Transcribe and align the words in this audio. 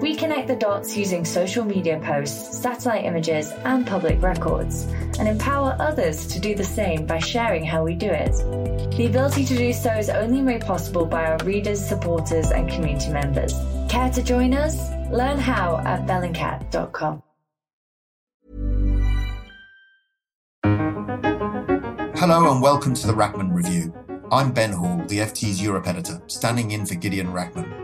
We 0.00 0.16
connect 0.16 0.48
the 0.48 0.56
dots 0.56 0.96
using 0.96 1.24
social 1.24 1.64
media 1.64 2.00
posts, 2.02 2.58
satellite 2.58 3.04
images, 3.04 3.50
and 3.64 3.86
public 3.86 4.22
records, 4.22 4.84
and 5.18 5.28
empower 5.28 5.76
others 5.78 6.26
to 6.28 6.40
do 6.40 6.54
the 6.54 6.64
same 6.64 7.06
by 7.06 7.18
sharing 7.18 7.64
how 7.64 7.84
we 7.84 7.94
do 7.94 8.10
it. 8.10 8.32
The 8.96 9.06
ability 9.06 9.44
to 9.44 9.56
do 9.56 9.72
so 9.72 9.90
is 9.92 10.08
only 10.08 10.40
made 10.40 10.62
possible 10.62 11.06
by 11.06 11.26
our 11.26 11.38
readers, 11.44 11.84
supporters, 11.84 12.50
and 12.50 12.68
community 12.68 13.10
members. 13.10 13.54
Care 13.88 14.10
to 14.10 14.22
join 14.22 14.54
us? 14.54 14.76
Learn 15.10 15.38
how 15.38 15.78
at 15.84 16.06
bellingcat.com. 16.06 17.22
Hello 22.16 22.52
and 22.52 22.62
welcome 22.62 22.94
to 22.94 23.06
the 23.06 23.12
Rachman 23.12 23.52
Review. 23.52 23.92
I'm 24.30 24.52
Ben 24.52 24.72
Hall, 24.72 25.02
the 25.08 25.18
FT's 25.18 25.60
Europe 25.60 25.86
editor, 25.86 26.22
standing 26.28 26.70
in 26.70 26.86
for 26.86 26.94
Gideon 26.94 27.28
Rachman. 27.28 27.81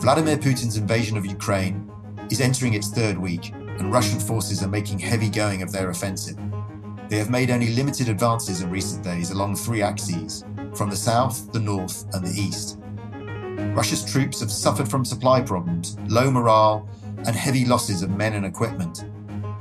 Vladimir 0.00 0.36
Putin's 0.36 0.76
invasion 0.76 1.16
of 1.16 1.24
Ukraine 1.24 1.90
is 2.30 2.40
entering 2.40 2.74
its 2.74 2.90
third 2.90 3.16
week, 3.16 3.52
and 3.52 3.92
Russian 3.92 4.18
forces 4.18 4.62
are 4.62 4.68
making 4.68 4.98
heavy 4.98 5.30
going 5.30 5.62
of 5.62 5.72
their 5.72 5.90
offensive. 5.90 6.36
They 7.08 7.16
have 7.16 7.30
made 7.30 7.50
only 7.50 7.72
limited 7.74 8.08
advances 8.08 8.60
in 8.60 8.70
recent 8.70 9.04
days 9.04 9.30
along 9.30 9.56
three 9.56 9.82
axes 9.82 10.44
from 10.74 10.90
the 10.90 10.96
south, 10.96 11.52
the 11.52 11.60
north, 11.60 12.06
and 12.12 12.26
the 12.26 12.38
east. 12.38 12.78
Russia's 13.74 14.04
troops 14.04 14.40
have 14.40 14.50
suffered 14.50 14.88
from 14.88 15.04
supply 15.04 15.40
problems, 15.40 15.96
low 16.08 16.30
morale, 16.30 16.88
and 17.18 17.36
heavy 17.36 17.64
losses 17.64 18.02
of 18.02 18.10
men 18.10 18.34
and 18.34 18.44
equipment. 18.44 19.04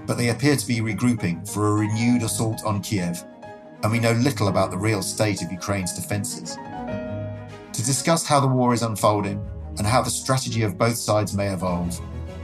But 0.05 0.17
they 0.17 0.29
appear 0.29 0.55
to 0.55 0.67
be 0.67 0.79
regrouping 0.79 1.47
for 1.47 1.67
a 1.67 1.73
renewed 1.73 2.23
assault 2.23 2.65
on 2.65 2.81
Kiev, 2.81 3.23
and 3.83 3.91
we 3.91 3.99
know 3.99 4.13
little 4.13 4.47
about 4.47 4.71
the 4.71 4.77
real 4.77 5.01
state 5.01 5.41
of 5.41 5.51
Ukraine's 5.51 5.93
defences. 5.93 6.55
To 6.55 7.85
discuss 7.85 8.25
how 8.25 8.39
the 8.39 8.47
war 8.47 8.73
is 8.73 8.83
unfolding 8.83 9.41
and 9.77 9.87
how 9.87 10.01
the 10.01 10.09
strategy 10.09 10.63
of 10.63 10.77
both 10.77 10.95
sides 10.95 11.35
may 11.35 11.53
evolve, 11.53 11.99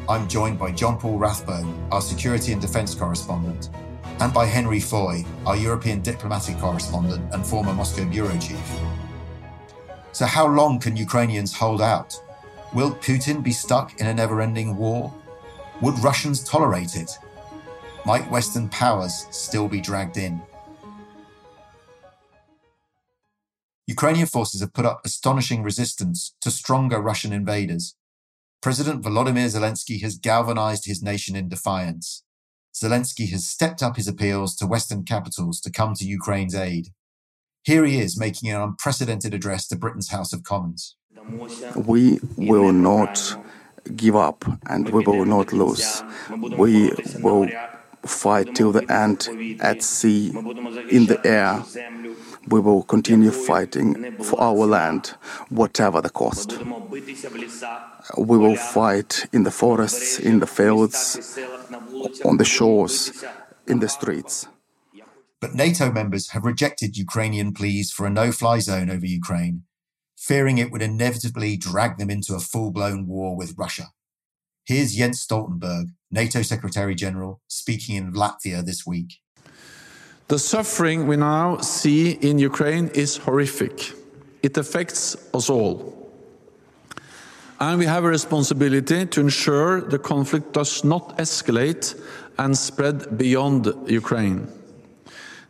I'm 0.08 0.28
joined 0.28 0.58
by 0.58 0.72
John 0.72 0.98
Paul 0.98 1.18
Rathbone, 1.18 1.88
our 1.92 2.02
security 2.02 2.52
and 2.52 2.62
defence 2.62 2.96
correspondent, 2.96 3.70
and 4.20 4.34
by 4.34 4.46
Henry 4.46 4.80
Foy, 4.80 5.24
our 5.46 5.56
European 5.56 6.02
diplomatic 6.02 6.58
correspondent 6.58 7.34
and 7.34 7.46
former 7.46 7.74
Moscow 7.74 8.06
bureau 8.06 8.38
chief. 8.40 8.60
So, 10.12 10.26
how 10.26 10.48
long 10.48 10.80
can 10.80 10.98
Ukrainians 10.98 11.54
hold 11.54 11.82
out? 11.82 12.20
Will 12.74 12.92
Putin 12.96 13.44
be 13.44 13.52
stuck 13.52 14.00
in 14.00 14.08
a 14.08 14.14
never 14.14 14.42
ending 14.42 14.76
war? 14.76 15.14
Would 15.82 16.00
Russians 16.00 16.44
tolerate 16.44 16.96
it? 16.96 17.12
Might 18.06 18.30
Western 18.32 18.68
powers 18.70 19.28
still 19.30 19.68
be 19.68 19.80
dragged 19.80 20.18
in? 20.18 20.42
Ukrainian 23.90 24.28
forces 24.28 24.62
have 24.62 24.78
put 24.78 24.86
up 24.86 25.02
astonishing 25.04 25.64
resistance 25.64 26.36
to 26.42 26.52
stronger 26.52 27.02
Russian 27.02 27.34
invaders. 27.34 27.96
President 28.62 29.02
Volodymyr 29.04 29.50
Zelensky 29.50 30.00
has 30.04 30.16
galvanized 30.30 30.86
his 30.86 31.02
nation 31.02 31.36
in 31.36 31.50
defiance. 31.50 32.24
Zelensky 32.72 33.32
has 33.32 33.48
stepped 33.48 33.82
up 33.82 33.96
his 33.96 34.08
appeals 34.08 34.56
to 34.58 34.68
Western 34.68 35.04
capitals 35.06 35.60
to 35.62 35.72
come 35.72 35.96
to 35.96 36.06
Ukraine's 36.06 36.54
aid. 36.54 36.90
Here 37.64 37.84
he 37.84 37.98
is 38.00 38.20
making 38.26 38.52
an 38.52 38.62
unprecedented 38.62 39.34
address 39.34 39.68
to 39.68 39.76
Britain's 39.76 40.10
House 40.10 40.34
of 40.34 40.44
Commons. 40.44 40.96
We 41.76 42.20
will 42.38 42.72
not 42.72 43.16
give 43.96 44.16
up 44.16 44.46
and 44.68 44.88
we 44.90 45.04
will 45.04 45.26
not 45.26 45.52
lose. 45.52 46.04
We 46.64 46.92
will 47.24 47.50
fight 48.06 48.56
till 48.56 48.72
the 48.72 48.90
end 48.92 49.30
at 49.60 49.84
sea, 49.84 50.30
in 50.90 51.06
the 51.08 51.20
air. 51.24 51.64
We 52.48 52.60
will 52.60 52.84
continue 52.84 53.32
fighting 53.32 54.16
for 54.24 54.42
our 54.42 54.66
land, 54.66 55.16
whatever 55.50 56.02
the 56.02 56.10
cost. 56.10 56.58
We 58.18 58.38
will 58.38 58.56
fight 58.56 59.28
in 59.32 59.44
the 59.44 59.52
forests, 59.52 60.20
in 60.20 60.40
the 60.40 60.48
fields, 60.48 61.38
on 62.26 62.38
the 62.38 62.46
shores, 62.46 63.24
in 63.68 63.80
the 63.80 63.90
streets. 63.90 64.48
But 65.42 65.56
NATO 65.56 65.92
members 65.92 66.32
have 66.32 66.44
rejected 66.44 66.98
Ukrainian 66.98 67.54
pleas 67.54 67.92
for 67.92 68.06
a 68.06 68.10
no 68.10 68.32
fly 68.32 68.60
zone 68.60 68.90
over 68.90 69.06
Ukraine, 69.06 69.64
fearing 70.18 70.58
it 70.58 70.72
would 70.72 70.82
inevitably 70.82 71.56
drag 71.56 71.98
them 71.98 72.10
into 72.10 72.36
a 72.36 72.40
full 72.40 72.72
blown 72.72 73.08
war 73.08 73.38
with 73.38 73.56
Russia. 73.58 73.94
Here's 74.70 74.96
Jens 74.96 75.26
Stoltenberg, 75.26 75.94
NATO 76.12 76.44
Secretary 76.44 76.94
General, 76.94 77.42
speaking 77.48 77.96
in 77.96 78.14
Latvia 78.14 78.64
this 78.64 78.86
week. 78.86 79.18
The 80.28 80.38
suffering 80.38 81.08
we 81.08 81.18
now 81.18 81.58
see 81.58 82.12
in 82.12 82.38
Ukraine 82.38 82.90
is 82.90 83.18
horrific. 83.18 83.94
It 84.44 84.56
affects 84.58 85.18
us 85.34 85.50
all. 85.50 86.12
And 87.60 87.80
we 87.80 87.88
have 87.88 88.04
a 88.04 88.10
responsibility 88.10 89.08
to 89.08 89.20
ensure 89.20 89.82
the 89.82 89.98
conflict 89.98 90.54
does 90.54 90.84
not 90.84 91.18
escalate 91.18 92.00
and 92.38 92.56
spread 92.56 93.18
beyond 93.18 93.74
Ukraine. 93.88 94.50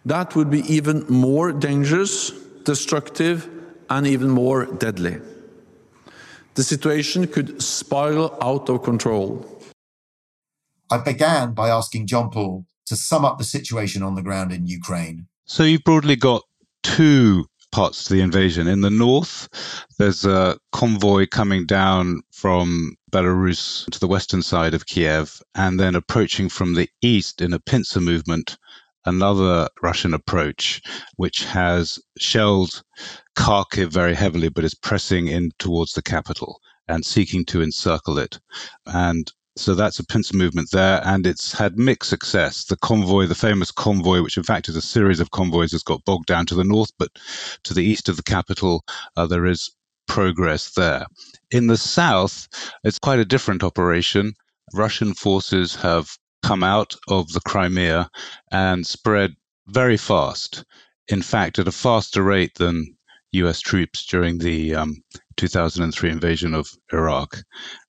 That 0.05 0.33
would 0.37 0.49
be 0.49 0.61
even 0.73 1.05
more 1.09 1.51
dangerous, 1.51 2.31
destructive, 2.63 3.49
and 3.89 4.07
even 4.07 4.29
more 4.29 4.65
deadly. 4.65 5.19
The 6.59 6.65
situation 6.65 7.25
could 7.25 7.63
spiral 7.63 8.37
out 8.41 8.69
of 8.69 8.83
control. 8.83 9.47
I 10.91 10.97
began 10.97 11.53
by 11.53 11.69
asking 11.69 12.07
John 12.07 12.29
Paul 12.31 12.65
to 12.87 12.97
sum 12.97 13.23
up 13.23 13.37
the 13.37 13.45
situation 13.45 14.03
on 14.03 14.15
the 14.15 14.21
ground 14.21 14.51
in 14.51 14.67
Ukraine. 14.67 15.27
So 15.45 15.63
you've 15.63 15.85
broadly 15.85 16.17
got 16.17 16.43
two 16.83 17.45
parts 17.71 18.03
to 18.03 18.13
the 18.13 18.19
invasion. 18.19 18.67
In 18.67 18.81
the 18.81 18.89
north, 18.89 19.47
there's 19.99 20.25
a 20.25 20.57
convoy 20.73 21.27
coming 21.27 21.65
down 21.65 22.23
from 22.33 22.97
Belarus 23.09 23.89
to 23.91 23.99
the 24.01 24.09
western 24.09 24.41
side 24.41 24.73
of 24.73 24.85
Kiev, 24.85 25.41
and 25.55 25.79
then 25.79 25.95
approaching 25.95 26.49
from 26.49 26.73
the 26.73 26.89
east 27.01 27.41
in 27.41 27.53
a 27.53 27.59
pincer 27.61 28.01
movement 28.01 28.57
another 29.05 29.69
Russian 29.81 30.13
approach, 30.13 30.81
which 31.15 31.43
has 31.45 31.99
shelled 32.17 32.83
Kharkiv 33.37 33.91
very 33.91 34.15
heavily, 34.15 34.49
but 34.49 34.63
is 34.63 34.75
pressing 34.75 35.27
in 35.27 35.51
towards 35.59 35.93
the 35.93 36.01
capital 36.01 36.59
and 36.87 37.05
seeking 37.05 37.45
to 37.45 37.61
encircle 37.61 38.17
it. 38.17 38.39
And 38.85 39.31
so 39.55 39.75
that's 39.75 39.99
a 39.99 40.05
pincer 40.05 40.37
movement 40.37 40.69
there, 40.71 41.01
and 41.05 41.27
it's 41.27 41.51
had 41.51 41.77
mixed 41.77 42.09
success. 42.09 42.63
The 42.63 42.77
convoy, 42.77 43.25
the 43.25 43.35
famous 43.35 43.71
convoy, 43.71 44.21
which 44.21 44.37
in 44.37 44.43
fact 44.43 44.69
is 44.69 44.75
a 44.75 44.81
series 44.81 45.19
of 45.19 45.31
convoys, 45.31 45.73
has 45.73 45.83
got 45.83 46.05
bogged 46.05 46.27
down 46.27 46.45
to 46.47 46.55
the 46.55 46.63
north, 46.63 46.91
but 46.97 47.09
to 47.63 47.73
the 47.73 47.83
east 47.83 48.07
of 48.07 48.15
the 48.15 48.23
capital, 48.23 48.83
uh, 49.17 49.27
there 49.27 49.45
is 49.45 49.69
progress 50.07 50.71
there. 50.71 51.05
In 51.51 51.67
the 51.67 51.77
south, 51.77 52.47
it's 52.83 52.99
quite 52.99 53.19
a 53.19 53.25
different 53.25 53.63
operation. 53.63 54.33
Russian 54.73 55.13
forces 55.13 55.75
have 55.75 56.17
come 56.41 56.63
out 56.63 56.95
of 57.07 57.31
the 57.33 57.41
Crimea 57.41 58.09
and 58.51 58.85
spread 58.85 59.35
very 59.67 59.97
fast. 59.97 60.63
In 61.07 61.21
fact, 61.21 61.59
at 61.59 61.67
a 61.67 61.71
faster 61.71 62.23
rate 62.23 62.55
than 62.55 62.97
US 63.31 63.59
troops 63.59 64.05
during 64.05 64.39
the 64.39 64.75
um, 64.75 65.03
2003 65.37 66.09
invasion 66.09 66.53
of 66.53 66.69
Iraq. 66.91 67.37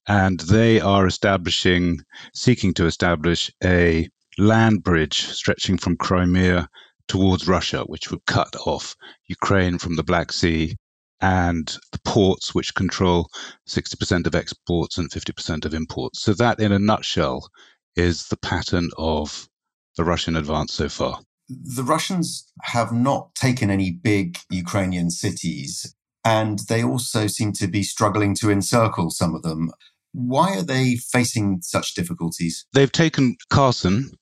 And 0.06 0.40
they 0.40 0.80
are 0.80 1.06
establishing, 1.06 2.00
seeking 2.34 2.74
to 2.74 2.86
establish 2.86 3.50
a 3.64 4.08
land 4.38 4.82
bridge 4.82 5.26
stretching 5.26 5.78
from 5.78 5.96
Crimea 5.96 6.68
towards 7.08 7.48
Russia, 7.48 7.82
which 7.82 8.10
would 8.10 8.24
cut 8.26 8.54
off 8.66 8.94
Ukraine 9.26 9.78
from 9.78 9.96
the 9.96 10.04
Black 10.04 10.32
Sea 10.32 10.76
and 11.20 11.76
the 11.92 12.00
ports, 12.04 12.54
which 12.54 12.74
control 12.74 13.28
60% 13.68 14.26
of 14.26 14.34
exports 14.34 14.96
and 14.96 15.10
50% 15.10 15.64
of 15.64 15.74
imports. 15.74 16.22
So, 16.22 16.34
that 16.34 16.60
in 16.60 16.72
a 16.72 16.78
nutshell 16.78 17.48
is 17.96 18.28
the 18.28 18.36
pattern 18.36 18.90
of 18.96 19.48
the 19.96 20.04
Russian 20.04 20.36
advance 20.36 20.72
so 20.72 20.88
far? 20.88 21.20
The 21.48 21.82
Russians 21.82 22.50
have 22.62 22.92
not 22.92 23.34
taken 23.34 23.70
any 23.70 23.90
big 23.90 24.38
Ukrainian 24.50 25.10
cities, 25.10 25.94
and 26.24 26.60
they 26.68 26.84
also 26.84 27.26
seem 27.26 27.52
to 27.54 27.66
be 27.66 27.82
struggling 27.82 28.34
to 28.36 28.50
encircle 28.50 29.10
some 29.10 29.34
of 29.34 29.42
them. 29.42 29.70
Why 30.12 30.56
are 30.56 30.62
they 30.62 30.96
facing 30.96 31.60
such 31.62 31.94
difficulties? 31.94 32.66
They've 32.72 32.90
taken 32.90 33.36
Kherson, 33.50 34.12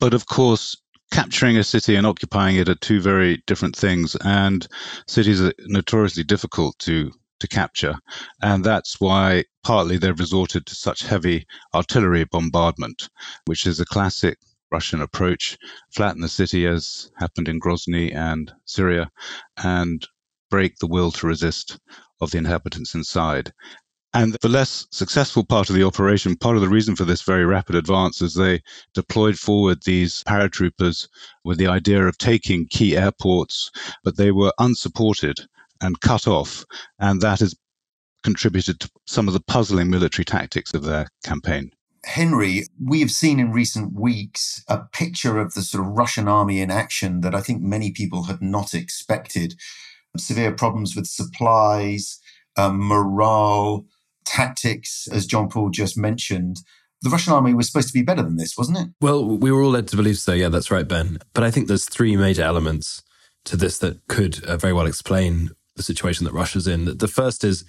but 0.00 0.14
of 0.14 0.26
course, 0.26 0.76
capturing 1.12 1.56
a 1.56 1.64
city 1.64 1.94
and 1.94 2.06
occupying 2.06 2.56
it 2.56 2.68
are 2.68 2.74
two 2.74 3.00
very 3.00 3.42
different 3.46 3.76
things, 3.76 4.16
and 4.24 4.66
cities 5.06 5.40
are 5.40 5.52
notoriously 5.66 6.24
difficult 6.24 6.78
to 6.80 7.12
to 7.42 7.48
capture. 7.48 7.96
And 8.40 8.64
that's 8.64 9.00
why 9.00 9.44
partly 9.62 9.98
they've 9.98 10.18
resorted 10.18 10.64
to 10.66 10.74
such 10.74 11.02
heavy 11.02 11.44
artillery 11.74 12.24
bombardment, 12.24 13.08
which 13.44 13.66
is 13.66 13.80
a 13.80 13.84
classic 13.84 14.38
Russian 14.70 15.02
approach 15.02 15.58
flatten 15.90 16.22
the 16.22 16.28
city, 16.28 16.66
as 16.66 17.10
happened 17.18 17.48
in 17.48 17.60
Grozny 17.60 18.14
and 18.14 18.50
Syria, 18.64 19.10
and 19.58 20.06
break 20.50 20.76
the 20.78 20.86
will 20.86 21.10
to 21.12 21.26
resist 21.26 21.78
of 22.20 22.30
the 22.30 22.38
inhabitants 22.38 22.94
inside. 22.94 23.52
And 24.14 24.36
the 24.40 24.48
less 24.48 24.86
successful 24.92 25.44
part 25.44 25.68
of 25.68 25.74
the 25.74 25.84
operation, 25.84 26.36
part 26.36 26.56
of 26.56 26.62
the 26.62 26.68
reason 26.68 26.94
for 26.94 27.04
this 27.04 27.22
very 27.22 27.44
rapid 27.44 27.74
advance 27.74 28.22
is 28.22 28.34
they 28.34 28.60
deployed 28.94 29.38
forward 29.38 29.82
these 29.82 30.22
paratroopers 30.28 31.08
with 31.44 31.58
the 31.58 31.66
idea 31.66 32.06
of 32.06 32.18
taking 32.18 32.66
key 32.68 32.96
airports, 32.96 33.70
but 34.04 34.16
they 34.16 34.30
were 34.30 34.52
unsupported 34.58 35.40
and 35.82 36.00
cut 36.00 36.26
off. 36.26 36.64
And 36.98 37.20
that 37.20 37.40
has 37.40 37.54
contributed 38.22 38.80
to 38.80 38.90
some 39.06 39.28
of 39.28 39.34
the 39.34 39.40
puzzling 39.40 39.90
military 39.90 40.24
tactics 40.24 40.72
of 40.74 40.84
their 40.84 41.08
campaign. 41.24 41.72
Henry, 42.04 42.64
we 42.84 43.00
have 43.00 43.10
seen 43.10 43.38
in 43.38 43.52
recent 43.52 43.92
weeks 43.94 44.64
a 44.68 44.78
picture 44.92 45.38
of 45.38 45.54
the 45.54 45.62
sort 45.62 45.84
of 45.84 45.92
Russian 45.92 46.26
army 46.26 46.60
in 46.60 46.70
action 46.70 47.20
that 47.20 47.34
I 47.34 47.40
think 47.40 47.62
many 47.62 47.92
people 47.92 48.24
had 48.24 48.42
not 48.42 48.74
expected. 48.74 49.54
Severe 50.16 50.52
problems 50.52 50.96
with 50.96 51.06
supplies, 51.06 52.18
um, 52.56 52.78
morale, 52.78 53.86
tactics, 54.24 55.08
as 55.12 55.26
John 55.26 55.48
Paul 55.48 55.70
just 55.70 55.96
mentioned. 55.96 56.58
The 57.02 57.10
Russian 57.10 57.32
army 57.32 57.54
was 57.54 57.68
supposed 57.68 57.88
to 57.88 57.94
be 57.94 58.02
better 58.02 58.22
than 58.22 58.36
this, 58.36 58.56
wasn't 58.56 58.78
it? 58.78 58.88
Well, 59.00 59.24
we 59.24 59.50
were 59.50 59.62
all 59.62 59.70
led 59.70 59.88
to 59.88 59.96
believe 59.96 60.18
so. 60.18 60.32
Yeah, 60.32 60.48
that's 60.48 60.70
right, 60.70 60.86
Ben. 60.86 61.18
But 61.34 61.44
I 61.44 61.50
think 61.50 61.66
there's 61.66 61.88
three 61.88 62.16
major 62.16 62.42
elements 62.42 63.02
to 63.44 63.56
this 63.56 63.78
that 63.78 64.06
could 64.06 64.44
uh, 64.44 64.56
very 64.56 64.72
well 64.72 64.86
explain 64.86 65.50
the 65.76 65.82
situation 65.82 66.24
that 66.24 66.32
Russia's 66.32 66.66
in. 66.66 66.96
The 66.98 67.08
first 67.08 67.44
is 67.44 67.64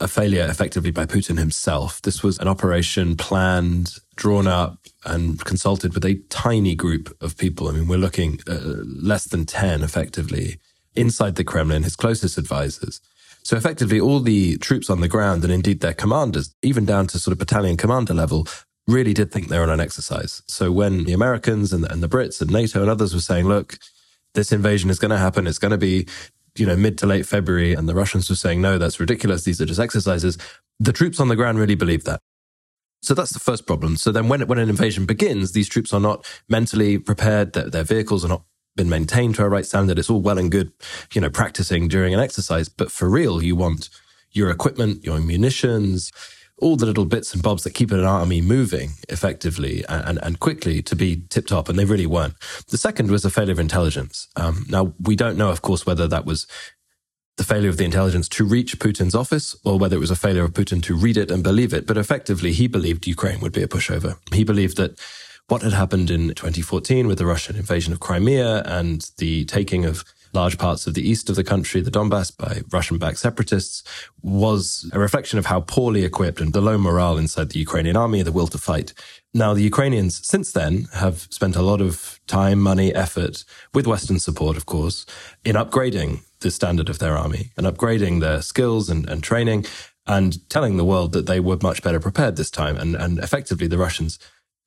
a 0.00 0.08
failure 0.08 0.46
effectively 0.48 0.90
by 0.90 1.06
Putin 1.06 1.38
himself. 1.38 2.02
This 2.02 2.22
was 2.22 2.38
an 2.38 2.48
operation 2.48 3.16
planned, 3.16 3.94
drawn 4.16 4.46
up, 4.46 4.78
and 5.04 5.42
consulted 5.44 5.94
with 5.94 6.04
a 6.04 6.20
tiny 6.30 6.74
group 6.74 7.16
of 7.20 7.36
people. 7.36 7.68
I 7.68 7.72
mean, 7.72 7.86
we're 7.86 7.98
looking 7.98 8.40
uh, 8.48 8.82
less 8.84 9.24
than 9.24 9.46
10 9.46 9.82
effectively 9.82 10.58
inside 10.96 11.36
the 11.36 11.44
Kremlin, 11.44 11.84
his 11.84 11.96
closest 11.96 12.38
advisors. 12.38 13.00
So 13.44 13.56
effectively, 13.56 14.00
all 14.00 14.20
the 14.20 14.56
troops 14.58 14.88
on 14.88 15.00
the 15.00 15.08
ground 15.08 15.44
and 15.44 15.52
indeed 15.52 15.80
their 15.80 15.92
commanders, 15.92 16.54
even 16.62 16.84
down 16.84 17.06
to 17.08 17.18
sort 17.18 17.32
of 17.32 17.38
battalion 17.38 17.76
commander 17.76 18.14
level, 18.14 18.48
really 18.86 19.12
did 19.12 19.30
think 19.30 19.48
they 19.48 19.58
were 19.58 19.64
on 19.64 19.70
an 19.70 19.80
exercise. 19.80 20.42
So 20.48 20.72
when 20.72 21.04
the 21.04 21.12
Americans 21.12 21.72
and, 21.72 21.84
and 21.84 22.02
the 22.02 22.08
Brits 22.08 22.40
and 22.40 22.50
NATO 22.50 22.80
and 22.80 22.90
others 22.90 23.14
were 23.14 23.20
saying, 23.20 23.46
look, 23.46 23.78
this 24.34 24.50
invasion 24.50 24.90
is 24.90 24.98
going 24.98 25.10
to 25.10 25.18
happen, 25.18 25.46
it's 25.46 25.58
going 25.58 25.70
to 25.70 25.78
be 25.78 26.06
you 26.56 26.66
know, 26.66 26.76
mid 26.76 26.98
to 26.98 27.06
late 27.06 27.26
February, 27.26 27.74
and 27.74 27.88
the 27.88 27.94
Russians 27.94 28.28
were 28.30 28.36
saying, 28.36 28.60
no, 28.60 28.78
that's 28.78 29.00
ridiculous. 29.00 29.44
These 29.44 29.60
are 29.60 29.66
just 29.66 29.80
exercises. 29.80 30.38
The 30.80 30.92
troops 30.92 31.20
on 31.20 31.28
the 31.28 31.36
ground 31.36 31.58
really 31.58 31.74
believed 31.74 32.06
that. 32.06 32.20
So 33.02 33.12
that's 33.12 33.32
the 33.32 33.40
first 33.40 33.66
problem. 33.66 33.96
So 33.96 34.12
then 34.12 34.28
when, 34.28 34.46
when 34.46 34.58
an 34.58 34.70
invasion 34.70 35.04
begins, 35.04 35.52
these 35.52 35.68
troops 35.68 35.92
are 35.92 36.00
not 36.00 36.26
mentally 36.48 36.98
prepared. 36.98 37.52
Their, 37.52 37.68
their 37.68 37.84
vehicles 37.84 38.24
are 38.24 38.28
not 38.28 38.44
been 38.76 38.88
maintained 38.88 39.36
to 39.36 39.44
a 39.44 39.48
right 39.48 39.66
standard. 39.66 39.98
It's 39.98 40.10
all 40.10 40.20
well 40.20 40.38
and 40.38 40.50
good, 40.50 40.72
you 41.12 41.20
know, 41.20 41.30
practicing 41.30 41.86
during 41.86 42.14
an 42.14 42.20
exercise. 42.20 42.68
But 42.68 42.90
for 42.90 43.08
real, 43.08 43.42
you 43.42 43.56
want 43.56 43.88
your 44.32 44.50
equipment, 44.50 45.04
your 45.04 45.20
munitions, 45.20 46.10
all 46.58 46.76
the 46.76 46.86
little 46.86 47.04
bits 47.04 47.34
and 47.34 47.42
bobs 47.42 47.64
that 47.64 47.74
keep 47.74 47.90
an 47.90 48.04
army 48.04 48.40
moving 48.40 48.92
effectively 49.08 49.84
and, 49.88 50.18
and 50.22 50.40
quickly 50.40 50.82
to 50.82 50.94
be 50.94 51.24
tip 51.28 51.46
top, 51.46 51.68
and 51.68 51.78
they 51.78 51.84
really 51.84 52.06
weren't. 52.06 52.34
The 52.68 52.78
second 52.78 53.10
was 53.10 53.24
a 53.24 53.30
failure 53.30 53.52
of 53.52 53.58
intelligence. 53.58 54.28
Um, 54.36 54.64
now, 54.68 54.94
we 55.00 55.16
don't 55.16 55.36
know, 55.36 55.50
of 55.50 55.62
course, 55.62 55.84
whether 55.84 56.06
that 56.08 56.24
was 56.24 56.46
the 57.36 57.44
failure 57.44 57.68
of 57.68 57.76
the 57.76 57.84
intelligence 57.84 58.28
to 58.28 58.44
reach 58.44 58.78
Putin's 58.78 59.14
office 59.14 59.56
or 59.64 59.78
whether 59.78 59.96
it 59.96 60.00
was 60.00 60.12
a 60.12 60.16
failure 60.16 60.44
of 60.44 60.52
Putin 60.52 60.80
to 60.84 60.94
read 60.94 61.16
it 61.16 61.30
and 61.30 61.42
believe 61.42 61.74
it. 61.74 61.86
But 61.86 61.96
effectively, 61.96 62.52
he 62.52 62.68
believed 62.68 63.06
Ukraine 63.06 63.40
would 63.40 63.52
be 63.52 63.62
a 63.62 63.68
pushover. 63.68 64.18
He 64.32 64.44
believed 64.44 64.76
that 64.76 64.98
what 65.48 65.62
had 65.62 65.72
happened 65.72 66.10
in 66.10 66.28
2014 66.28 67.06
with 67.08 67.18
the 67.18 67.26
Russian 67.26 67.56
invasion 67.56 67.92
of 67.92 68.00
Crimea 68.00 68.62
and 68.64 69.10
the 69.18 69.44
taking 69.46 69.84
of 69.84 70.04
large 70.34 70.58
parts 70.58 70.86
of 70.86 70.94
the 70.94 71.08
east 71.08 71.30
of 71.30 71.36
the 71.36 71.44
country, 71.44 71.80
the 71.80 71.90
Donbass, 71.90 72.36
by 72.36 72.62
Russian 72.72 72.98
backed 72.98 73.18
separatists, 73.18 73.84
was 74.22 74.90
a 74.92 74.98
reflection 74.98 75.38
of 75.38 75.46
how 75.46 75.60
poorly 75.60 76.04
equipped 76.04 76.40
and 76.40 76.52
the 76.52 76.60
low 76.60 76.76
morale 76.76 77.16
inside 77.16 77.50
the 77.50 77.60
Ukrainian 77.60 77.96
army, 77.96 78.22
the 78.22 78.32
will 78.32 78.48
to 78.48 78.58
fight. 78.58 78.92
Now, 79.32 79.54
the 79.54 79.62
Ukrainians 79.62 80.26
since 80.26 80.52
then 80.52 80.88
have 80.94 81.26
spent 81.30 81.56
a 81.56 81.62
lot 81.62 81.80
of 81.80 82.20
time, 82.26 82.60
money, 82.60 82.94
effort, 82.94 83.44
with 83.72 83.86
Western 83.86 84.18
support, 84.18 84.56
of 84.56 84.66
course, 84.66 85.06
in 85.44 85.56
upgrading 85.56 86.22
the 86.40 86.50
standard 86.50 86.88
of 86.88 86.98
their 86.98 87.16
army 87.16 87.50
and 87.56 87.66
upgrading 87.66 88.20
their 88.20 88.42
skills 88.42 88.90
and, 88.90 89.08
and 89.08 89.22
training 89.22 89.64
and 90.06 90.48
telling 90.50 90.76
the 90.76 90.84
world 90.84 91.12
that 91.12 91.26
they 91.26 91.40
were 91.40 91.58
much 91.62 91.82
better 91.82 91.98
prepared 91.98 92.36
this 92.36 92.50
time. 92.50 92.76
And, 92.76 92.94
and 92.94 93.18
effectively, 93.18 93.66
the 93.66 93.78
Russians 93.78 94.18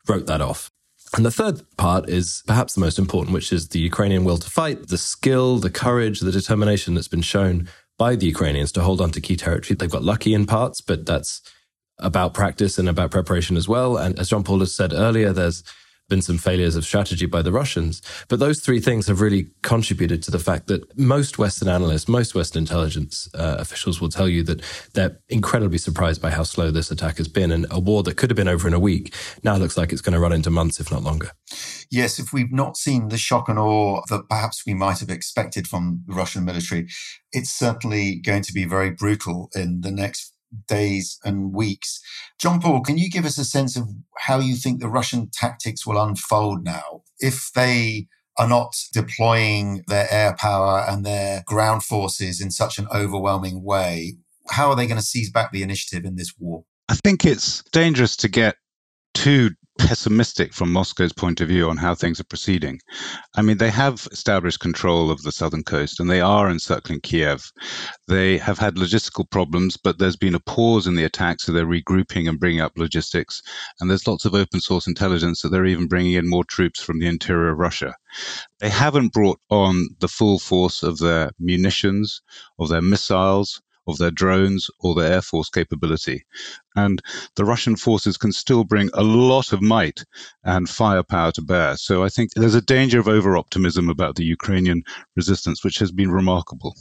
wrote 0.07 0.25
that 0.27 0.41
off. 0.41 0.71
And 1.15 1.25
the 1.25 1.31
third 1.31 1.61
part 1.77 2.09
is 2.09 2.43
perhaps 2.47 2.73
the 2.73 2.81
most 2.81 2.99
important, 2.99 3.33
which 3.33 3.53
is 3.53 3.69
the 3.69 3.79
Ukrainian 3.79 4.23
will 4.25 4.37
to 4.37 4.49
fight, 4.49 4.87
the 4.87 4.97
skill, 4.97 5.57
the 5.57 5.69
courage, 5.69 6.19
the 6.19 6.31
determination 6.31 6.93
that's 6.93 7.07
been 7.07 7.21
shown 7.21 7.69
by 7.97 8.15
the 8.15 8.27
Ukrainians 8.27 8.71
to 8.73 8.81
hold 8.81 9.01
on 9.01 9.11
to 9.11 9.21
key 9.21 9.35
territory. 9.35 9.75
They've 9.75 9.89
got 9.89 10.03
lucky 10.03 10.33
in 10.33 10.45
parts, 10.45 10.81
but 10.81 11.05
that's 11.05 11.41
about 11.99 12.33
practice 12.33 12.77
and 12.77 12.87
about 12.87 13.11
preparation 13.11 13.57
as 13.57 13.67
well. 13.67 13.97
And 13.97 14.19
as 14.19 14.29
John 14.29 14.43
Paul 14.43 14.59
has 14.59 14.75
said 14.75 14.93
earlier, 14.93 15.33
there's 15.33 15.63
been 16.09 16.21
some 16.21 16.37
failures 16.37 16.75
of 16.75 16.85
strategy 16.85 17.25
by 17.25 17.41
the 17.41 17.51
Russians. 17.51 18.01
But 18.27 18.39
those 18.39 18.59
three 18.59 18.79
things 18.79 19.07
have 19.07 19.21
really 19.21 19.49
contributed 19.61 20.23
to 20.23 20.31
the 20.31 20.39
fact 20.39 20.67
that 20.67 20.97
most 20.97 21.37
Western 21.37 21.67
analysts, 21.67 22.07
most 22.07 22.35
Western 22.35 22.63
intelligence 22.63 23.29
uh, 23.33 23.57
officials 23.59 23.99
will 23.99 24.09
tell 24.09 24.27
you 24.27 24.43
that 24.43 24.61
they're 24.93 25.17
incredibly 25.29 25.77
surprised 25.77 26.21
by 26.21 26.29
how 26.29 26.43
slow 26.43 26.71
this 26.71 26.91
attack 26.91 27.17
has 27.17 27.27
been. 27.27 27.51
And 27.51 27.65
a 27.69 27.79
war 27.79 28.03
that 28.03 28.17
could 28.17 28.29
have 28.29 28.37
been 28.37 28.47
over 28.47 28.67
in 28.67 28.73
a 28.73 28.79
week 28.79 29.13
now 29.43 29.55
looks 29.57 29.77
like 29.77 29.91
it's 29.91 30.01
going 30.01 30.13
to 30.13 30.19
run 30.19 30.33
into 30.33 30.49
months, 30.49 30.79
if 30.79 30.91
not 30.91 31.03
longer. 31.03 31.31
Yes, 31.89 32.19
if 32.19 32.33
we've 32.33 32.51
not 32.51 32.77
seen 32.77 33.09
the 33.09 33.17
shock 33.17 33.49
and 33.49 33.59
awe 33.59 34.01
that 34.09 34.29
perhaps 34.29 34.65
we 34.65 34.73
might 34.73 34.99
have 34.99 35.09
expected 35.09 35.67
from 35.67 36.03
the 36.07 36.13
Russian 36.13 36.45
military, 36.45 36.87
it's 37.31 37.51
certainly 37.51 38.15
going 38.15 38.43
to 38.43 38.53
be 38.53 38.65
very 38.65 38.89
brutal 38.89 39.49
in 39.55 39.81
the 39.81 39.91
next 39.91 40.33
days 40.67 41.19
and 41.23 41.53
weeks. 41.53 42.01
John 42.39 42.59
Paul, 42.59 42.81
can 42.81 42.97
you 42.97 43.09
give 43.09 43.25
us 43.25 43.37
a 43.37 43.45
sense 43.45 43.75
of 43.75 43.87
how 44.19 44.39
you 44.39 44.55
think 44.55 44.79
the 44.79 44.89
Russian 44.89 45.29
tactics 45.31 45.85
will 45.85 46.01
unfold 46.01 46.63
now? 46.63 47.03
If 47.19 47.51
they 47.53 48.07
are 48.37 48.47
not 48.47 48.75
deploying 48.93 49.83
their 49.87 50.07
air 50.11 50.35
power 50.37 50.85
and 50.87 51.05
their 51.05 51.43
ground 51.45 51.83
forces 51.83 52.39
in 52.39 52.51
such 52.51 52.77
an 52.77 52.87
overwhelming 52.93 53.63
way, 53.63 54.17
how 54.49 54.69
are 54.69 54.75
they 54.75 54.87
going 54.87 54.99
to 54.99 55.05
seize 55.05 55.31
back 55.31 55.51
the 55.51 55.63
initiative 55.63 56.05
in 56.05 56.15
this 56.15 56.33
war? 56.37 56.63
I 56.89 56.95
think 56.95 57.25
it's 57.25 57.63
dangerous 57.71 58.15
to 58.17 58.29
get 58.29 58.55
too 59.13 59.51
pessimistic 59.77 60.53
from 60.53 60.71
Moscow's 60.71 61.13
point 61.13 61.41
of 61.41 61.47
view 61.47 61.69
on 61.69 61.77
how 61.77 61.95
things 61.95 62.19
are 62.19 62.25
proceeding. 62.25 62.79
I 63.35 63.41
mean, 63.41 63.57
they 63.57 63.69
have 63.69 64.07
established 64.11 64.59
control 64.59 65.11
of 65.11 65.23
the 65.23 65.31
southern 65.31 65.63
coast 65.63 65.99
and 65.99 66.09
they 66.09 66.21
are 66.21 66.49
encircling 66.49 67.01
Kiev. 67.01 67.51
They 68.07 68.37
have 68.37 68.57
had 68.57 68.75
logistical 68.75 69.29
problems, 69.29 69.77
but 69.77 69.99
there's 69.99 70.15
been 70.15 70.35
a 70.35 70.39
pause 70.39 70.87
in 70.87 70.95
the 70.95 71.03
attack, 71.03 71.39
so 71.39 71.51
they're 71.51 71.65
regrouping 71.65 72.27
and 72.27 72.39
bringing 72.39 72.61
up 72.61 72.77
logistics. 72.77 73.41
And 73.79 73.89
there's 73.89 74.07
lots 74.07 74.25
of 74.25 74.33
open 74.33 74.59
source 74.59 74.87
intelligence 74.87 75.41
that 75.41 75.49
they're 75.49 75.65
even 75.65 75.87
bringing 75.87 76.13
in 76.13 76.29
more 76.29 76.43
troops 76.43 76.81
from 76.81 76.99
the 76.99 77.07
interior 77.07 77.49
of 77.49 77.59
Russia. 77.59 77.95
They 78.59 78.69
haven't 78.69 79.13
brought 79.13 79.39
on 79.49 79.89
the 79.99 80.07
full 80.07 80.39
force 80.39 80.83
of 80.83 80.97
their 80.99 81.31
munitions, 81.39 82.21
of 82.59 82.69
their 82.69 82.81
missiles, 82.81 83.61
of 83.87 83.97
their 83.97 84.11
drones 84.11 84.69
or 84.79 84.95
their 84.95 85.11
air 85.11 85.21
force 85.21 85.49
capability. 85.49 86.23
And 86.75 87.01
the 87.35 87.45
Russian 87.45 87.75
forces 87.75 88.17
can 88.17 88.31
still 88.31 88.63
bring 88.63 88.89
a 88.93 89.03
lot 89.03 89.53
of 89.53 89.61
might 89.61 90.03
and 90.43 90.69
firepower 90.69 91.31
to 91.33 91.41
bear. 91.41 91.77
So 91.77 92.03
I 92.03 92.09
think 92.09 92.31
there's 92.35 92.55
a 92.55 92.61
danger 92.61 92.99
of 92.99 93.07
over 93.07 93.37
optimism 93.37 93.89
about 93.89 94.15
the 94.15 94.25
Ukrainian 94.25 94.83
resistance, 95.15 95.63
which 95.63 95.79
has 95.79 95.91
been 95.91 96.11
remarkable. 96.11 96.75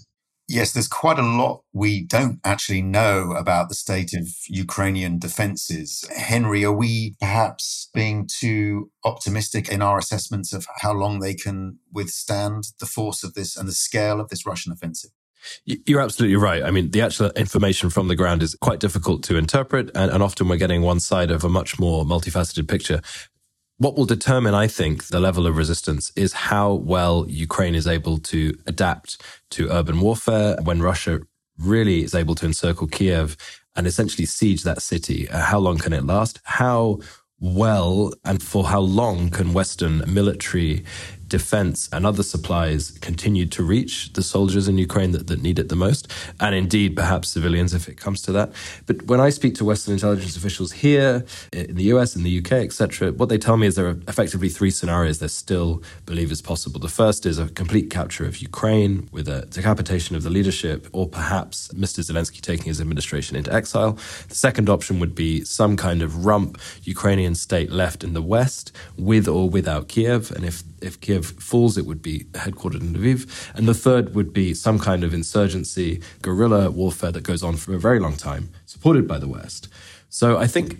Yes, 0.48 0.72
there's 0.72 0.86
quite 0.86 1.18
a 1.18 1.22
lot 1.22 1.64
we 1.72 2.04
don't 2.04 2.38
actually 2.44 2.80
know 2.80 3.32
about 3.32 3.68
the 3.68 3.74
state 3.74 4.12
of 4.14 4.28
Ukrainian 4.46 5.18
defenses. 5.18 6.08
Henry, 6.16 6.64
are 6.64 6.72
we 6.72 7.16
perhaps 7.18 7.90
being 7.92 8.28
too 8.28 8.92
optimistic 9.04 9.68
in 9.68 9.82
our 9.82 9.98
assessments 9.98 10.52
of 10.52 10.68
how 10.82 10.92
long 10.92 11.18
they 11.18 11.34
can 11.34 11.80
withstand 11.92 12.68
the 12.78 12.86
force 12.86 13.24
of 13.24 13.34
this 13.34 13.56
and 13.56 13.68
the 13.68 13.72
scale 13.72 14.20
of 14.20 14.28
this 14.28 14.46
Russian 14.46 14.70
offensive? 14.70 15.10
You're 15.64 16.00
absolutely 16.00 16.36
right. 16.36 16.62
I 16.62 16.70
mean, 16.70 16.90
the 16.90 17.02
actual 17.02 17.30
information 17.30 17.90
from 17.90 18.08
the 18.08 18.16
ground 18.16 18.42
is 18.42 18.54
quite 18.54 18.80
difficult 18.80 19.22
to 19.24 19.36
interpret, 19.36 19.90
and, 19.94 20.10
and, 20.10 20.22
often 20.22 20.48
we're 20.48 20.56
getting 20.56 20.82
one 20.82 21.00
side 21.00 21.30
of 21.30 21.44
a 21.44 21.48
much 21.48 21.78
more 21.78 22.04
multifaceted 22.04 22.68
picture. 22.68 23.00
What 23.78 23.96
will 23.96 24.06
determine, 24.06 24.54
I 24.54 24.68
think, 24.68 25.08
the 25.08 25.20
level 25.20 25.46
of 25.46 25.56
resistance 25.56 26.10
is 26.16 26.32
how 26.32 26.72
well 26.72 27.26
Ukraine 27.28 27.74
is 27.74 27.86
able 27.86 28.18
to 28.18 28.58
adapt 28.66 29.20
to 29.50 29.70
urban 29.70 30.00
warfare 30.00 30.56
when 30.62 30.80
Russia 30.80 31.20
really 31.58 32.02
is 32.02 32.14
able 32.14 32.34
to 32.36 32.46
encircle 32.46 32.86
Kiev 32.86 33.36
and 33.74 33.86
essentially 33.86 34.24
siege 34.24 34.62
that 34.62 34.80
city. 34.80 35.28
Uh, 35.28 35.40
how 35.40 35.58
long 35.58 35.78
can 35.78 35.92
it 35.92 36.04
last? 36.04 36.40
How 36.44 37.00
well 37.38 38.12
and 38.24 38.42
for 38.42 38.64
how 38.64 38.80
long 38.80 39.30
can 39.30 39.52
Western 39.52 40.02
military 40.12 40.84
defense 41.28 41.88
and 41.92 42.06
other 42.06 42.22
supplies 42.22 42.92
continued 43.00 43.50
to 43.52 43.62
reach 43.62 44.12
the 44.12 44.22
soldiers 44.22 44.68
in 44.68 44.78
Ukraine 44.78 45.12
that, 45.12 45.26
that 45.26 45.42
need 45.42 45.58
it 45.58 45.68
the 45.68 45.76
most, 45.76 46.10
and 46.40 46.54
indeed 46.54 46.96
perhaps 46.96 47.28
civilians 47.28 47.74
if 47.74 47.88
it 47.88 47.96
comes 47.96 48.22
to 48.22 48.32
that. 48.32 48.52
But 48.86 49.02
when 49.06 49.20
I 49.20 49.30
speak 49.30 49.54
to 49.56 49.64
Western 49.64 49.94
intelligence 49.94 50.36
officials 50.36 50.72
here 50.72 51.24
eh, 51.52 51.66
in 51.68 51.76
the 51.76 51.84
US, 51.94 52.16
in 52.16 52.22
the 52.22 52.38
UK, 52.38 52.52
etc., 52.52 53.12
what 53.12 53.28
they 53.28 53.38
tell 53.38 53.56
me 53.56 53.66
is 53.66 53.74
there 53.74 53.88
are 53.88 53.98
effectively 54.08 54.48
three 54.48 54.70
scenarios 54.70 55.18
they 55.18 55.28
still 55.28 55.82
believe 56.04 56.30
is 56.30 56.42
possible. 56.42 56.80
The 56.80 56.88
first 56.88 57.26
is 57.26 57.38
a 57.38 57.48
complete 57.48 57.90
capture 57.90 58.24
of 58.24 58.38
Ukraine 58.38 59.08
with 59.12 59.28
a 59.28 59.46
decapitation 59.46 60.16
of 60.16 60.22
the 60.22 60.30
leadership, 60.30 60.88
or 60.92 61.08
perhaps 61.08 61.68
Mr. 61.68 62.00
Zelensky 62.00 62.40
taking 62.40 62.66
his 62.66 62.80
administration 62.80 63.36
into 63.36 63.52
exile. 63.52 63.98
The 64.28 64.34
second 64.34 64.68
option 64.68 65.00
would 65.00 65.14
be 65.14 65.44
some 65.44 65.76
kind 65.76 66.02
of 66.02 66.24
rump 66.26 66.58
Ukrainian 66.84 67.34
state 67.34 67.70
left 67.70 68.04
in 68.04 68.12
the 68.14 68.22
West 68.22 68.72
with 68.96 69.26
or 69.28 69.48
without 69.48 69.88
Kiev. 69.88 70.30
And 70.30 70.44
if 70.44 70.62
if 70.82 71.00
Kiev 71.00 71.26
falls, 71.26 71.76
it 71.78 71.86
would 71.86 72.02
be 72.02 72.24
headquartered 72.32 72.80
in 72.80 72.94
Lviv. 72.94 73.50
And 73.54 73.66
the 73.66 73.74
third 73.74 74.14
would 74.14 74.32
be 74.32 74.54
some 74.54 74.78
kind 74.78 75.04
of 75.04 75.14
insurgency, 75.14 76.00
guerrilla 76.22 76.70
warfare 76.70 77.12
that 77.12 77.22
goes 77.22 77.42
on 77.42 77.56
for 77.56 77.74
a 77.74 77.78
very 77.78 78.00
long 78.00 78.16
time, 78.16 78.50
supported 78.66 79.06
by 79.06 79.18
the 79.18 79.28
West. 79.28 79.68
So 80.08 80.38
I 80.38 80.46
think 80.46 80.78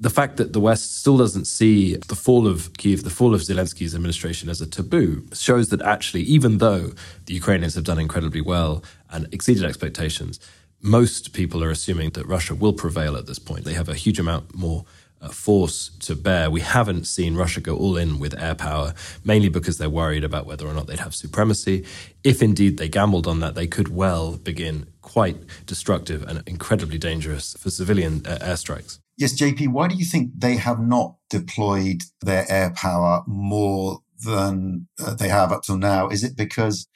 the 0.00 0.10
fact 0.10 0.36
that 0.36 0.52
the 0.52 0.60
West 0.60 1.00
still 1.00 1.18
doesn't 1.18 1.46
see 1.46 1.96
the 1.96 2.14
fall 2.14 2.46
of 2.46 2.72
Kiev, 2.76 3.02
the 3.02 3.10
fall 3.10 3.34
of 3.34 3.40
Zelensky's 3.40 3.94
administration 3.94 4.48
as 4.48 4.60
a 4.60 4.66
taboo, 4.66 5.26
shows 5.32 5.70
that 5.70 5.82
actually, 5.82 6.22
even 6.22 6.58
though 6.58 6.92
the 7.26 7.34
Ukrainians 7.34 7.74
have 7.74 7.84
done 7.84 7.98
incredibly 7.98 8.40
well 8.40 8.84
and 9.10 9.26
exceeded 9.32 9.64
expectations, 9.64 10.38
most 10.80 11.32
people 11.32 11.64
are 11.64 11.70
assuming 11.70 12.10
that 12.10 12.26
Russia 12.26 12.54
will 12.54 12.72
prevail 12.72 13.16
at 13.16 13.26
this 13.26 13.40
point. 13.40 13.64
They 13.64 13.74
have 13.74 13.88
a 13.88 13.94
huge 13.94 14.20
amount 14.20 14.54
more 14.54 14.84
force 15.26 15.90
to 16.00 16.14
bear. 16.14 16.50
We 16.50 16.60
haven't 16.60 17.06
seen 17.06 17.34
Russia 17.34 17.60
go 17.60 17.76
all 17.76 17.96
in 17.96 18.18
with 18.18 18.40
air 18.40 18.54
power, 18.54 18.94
mainly 19.24 19.48
because 19.48 19.78
they're 19.78 19.90
worried 19.90 20.24
about 20.24 20.46
whether 20.46 20.66
or 20.66 20.74
not 20.74 20.86
they'd 20.86 21.00
have 21.00 21.14
supremacy. 21.14 21.84
If 22.22 22.42
indeed 22.42 22.78
they 22.78 22.88
gambled 22.88 23.26
on 23.26 23.40
that, 23.40 23.54
they 23.54 23.66
could 23.66 23.88
well 23.88 24.36
begin 24.36 24.86
quite 25.02 25.36
destructive 25.66 26.22
and 26.22 26.42
incredibly 26.46 26.98
dangerous 26.98 27.54
for 27.54 27.70
civilian 27.70 28.22
uh, 28.26 28.38
airstrikes. 28.40 28.98
Yes, 29.16 29.34
JP, 29.34 29.68
why 29.68 29.88
do 29.88 29.96
you 29.96 30.04
think 30.04 30.30
they 30.36 30.56
have 30.56 30.78
not 30.78 31.16
deployed 31.28 32.02
their 32.20 32.46
air 32.48 32.70
power 32.70 33.24
more 33.26 34.00
than 34.24 34.86
uh, 35.04 35.14
they 35.14 35.28
have 35.28 35.50
up 35.50 35.62
till 35.62 35.78
now? 35.78 36.08
Is 36.08 36.22
it 36.22 36.36
because 36.36 36.86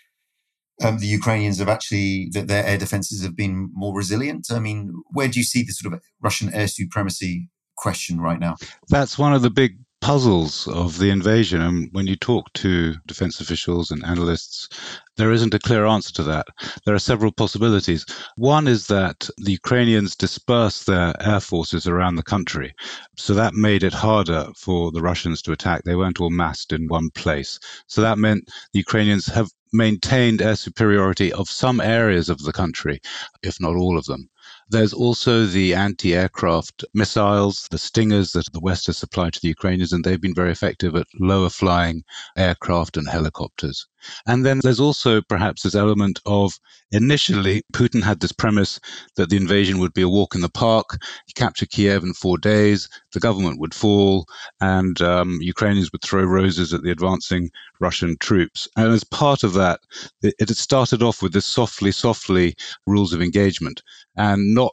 um, 0.83 0.99
the 0.99 1.07
Ukrainians 1.07 1.59
have 1.59 1.69
actually 1.69 2.29
that 2.33 2.49
their 2.49 2.65
air 2.65 2.79
defenses 2.79 3.23
have 3.23 3.37
been 3.37 3.71
more 3.73 3.97
resilient? 3.97 4.47
I 4.51 4.61
mean, 4.61 4.93
where 5.11 5.29
do 5.29 5.39
you 5.39 5.45
see 5.45 5.63
the 5.63 5.73
sort 5.73 5.95
of 5.95 6.01
Russian 6.21 6.53
air 6.53 6.69
supremacy 6.69 7.49
question 7.83 8.21
right 8.21 8.39
now. 8.39 8.55
That's 8.89 9.19
one 9.19 9.35
of 9.35 9.43
the 9.43 9.51
big 9.51 9.77
puzzles 10.01 10.69
of 10.69 10.99
the 10.99 11.11
invasion. 11.11 11.61
And 11.61 11.89
when 11.93 12.07
you 12.07 12.17
talk 12.17 12.53
to 12.55 12.95
defense 13.07 13.41
officials 13.41 13.91
and 13.91 14.05
analysts, 14.05 14.69
there 15.17 15.33
isn't 15.33 15.55
a 15.55 15.59
clear 15.59 15.85
answer 15.87 16.13
to 16.15 16.23
that. 16.25 16.47
There 16.85 16.95
are 16.95 17.11
several 17.11 17.33
possibilities. 17.33 18.05
One 18.37 18.67
is 18.69 18.87
that 18.87 19.29
the 19.39 19.53
Ukrainians 19.53 20.17
dispersed 20.17 20.87
their 20.87 21.15
air 21.21 21.41
forces 21.41 21.87
around 21.87 22.17
the 22.17 22.31
country. 22.35 22.75
So 23.17 23.35
that 23.35 23.55
made 23.55 23.83
it 23.83 23.95
harder 23.95 24.47
for 24.57 24.93
the 24.93 25.03
Russians 25.03 25.43
to 25.43 25.53
attack. 25.53 25.83
They 25.83 25.97
weren't 25.97 26.21
all 26.21 26.31
massed 26.31 26.73
in 26.73 26.89
one 26.89 27.11
place. 27.11 27.59
So 27.87 28.01
that 28.01 28.19
meant 28.19 28.49
the 28.73 28.81
Ukrainians 28.87 29.27
have 29.27 29.51
maintained 29.73 30.43
air 30.43 30.57
superiority 30.57 31.33
of 31.33 31.49
some 31.49 31.81
areas 31.81 32.29
of 32.29 32.43
the 32.43 32.53
country, 32.53 33.01
if 33.43 33.61
not 33.61 33.77
all 33.77 33.97
of 33.97 34.05
them. 34.05 34.29
There's 34.69 34.93
also 34.93 35.45
the 35.45 35.75
anti 35.75 36.15
aircraft 36.15 36.85
missiles, 36.95 37.69
the 37.71 37.79
Stingers 37.79 38.33
that 38.33 38.51
the 38.53 38.61
West 38.61 38.87
has 38.87 38.97
supplied 38.97 39.35
to 39.35 39.41
the 39.41 39.49
Ukrainians, 39.49 39.93
and 39.93 40.03
they've 40.05 40.21
been 40.21 40.35
very 40.35 40.51
effective 40.51 40.97
at 40.97 41.07
lower 41.19 41.51
flying 41.51 42.05
aircraft 42.37 42.97
and 42.97 43.09
helicopters. 43.09 43.87
And 44.27 44.45
then 44.45 44.61
there's 44.63 44.81
also 44.81 45.21
perhaps 45.23 45.63
this 45.63 45.75
element 45.75 46.21
of 46.27 46.53
initially 46.91 47.63
Putin 47.73 48.03
had 48.03 48.21
this 48.21 48.33
premise 48.33 48.81
that 49.17 49.31
the 49.31 49.37
invasion 49.37 49.79
would 49.79 49.95
be 49.95 50.03
a 50.03 50.09
walk 50.09 50.35
in 50.35 50.41
the 50.41 50.49
park. 50.49 50.99
He 51.27 51.33
captured 51.35 51.71
Kiev 51.71 52.03
in 52.03 52.13
four 52.15 52.39
days, 52.39 52.89
the 53.13 53.21
government 53.21 53.61
would 53.61 53.75
fall, 53.75 54.27
and 54.61 55.01
um, 55.01 55.39
Ukrainians 55.41 55.93
would 55.93 56.03
throw 56.03 56.25
roses 56.25 56.75
at 56.75 56.83
the 56.83 56.91
advancing 56.91 57.51
Russian 57.79 58.17
troops. 58.19 58.69
And 58.77 58.93
as 58.93 59.05
part 59.05 59.45
of 59.45 59.55
that, 59.55 59.81
it, 60.23 60.35
had 60.39 60.57
started 60.57 61.03
off 61.03 61.23
with 61.23 61.33
this 61.33 61.47
softly, 61.47 61.93
softly 61.93 62.57
rules 62.87 63.13
of 63.13 63.23
engagement 63.23 63.83
and 64.17 64.55
not 64.55 64.73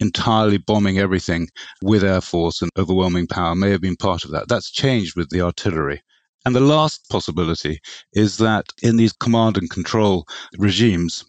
entirely 0.00 0.58
bombing 0.58 0.98
everything 0.98 1.48
with 1.82 2.04
air 2.04 2.20
force 2.20 2.62
and 2.62 2.70
overwhelming 2.78 3.26
power 3.26 3.54
may 3.54 3.70
have 3.70 3.80
been 3.80 3.96
part 3.96 4.24
of 4.24 4.30
that. 4.30 4.48
That's 4.48 4.70
changed 4.70 5.16
with 5.16 5.30
the 5.30 5.40
artillery. 5.40 6.02
And 6.44 6.54
the 6.54 6.60
last 6.60 7.08
possibility 7.10 7.80
is 8.12 8.38
that 8.38 8.66
in 8.82 8.96
these 8.96 9.12
command 9.12 9.56
and 9.58 9.68
control 9.68 10.26
regimes, 10.58 11.24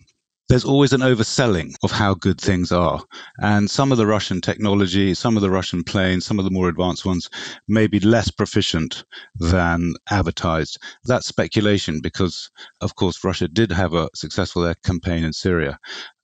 there's 0.50 0.66
always 0.66 0.94
an 0.94 1.02
overselling 1.02 1.76
of 1.84 1.92
how 1.92 2.16
good 2.16 2.42
things 2.42 2.72
are. 2.72 3.02
And 3.40 3.70
some 3.70 3.92
of 3.92 4.00
the 4.00 4.08
Russian 4.08 4.42
technology, 4.42 5.14
some 5.14 5.38
of 5.38 5.42
the 5.42 5.52
Russian 5.52 5.84
planes, 5.84 6.26
some 6.26 6.40
of 6.40 6.46
the 6.46 6.52
more 6.52 6.68
advanced 6.68 7.06
ones 7.06 7.30
may 7.68 7.86
be 7.86 8.00
less 8.00 8.32
proficient 8.32 9.04
than 9.36 9.94
advertised. 10.10 10.80
That's 11.06 11.28
speculation 11.28 12.02
because, 12.02 12.50
of 12.82 12.96
course, 12.96 13.24
Russia 13.24 13.48
did 13.48 13.72
have 13.72 13.94
a 13.94 14.10
successful 14.16 14.66
air 14.66 14.76
campaign 14.84 15.24
in 15.24 15.34
Syria. 15.34 15.78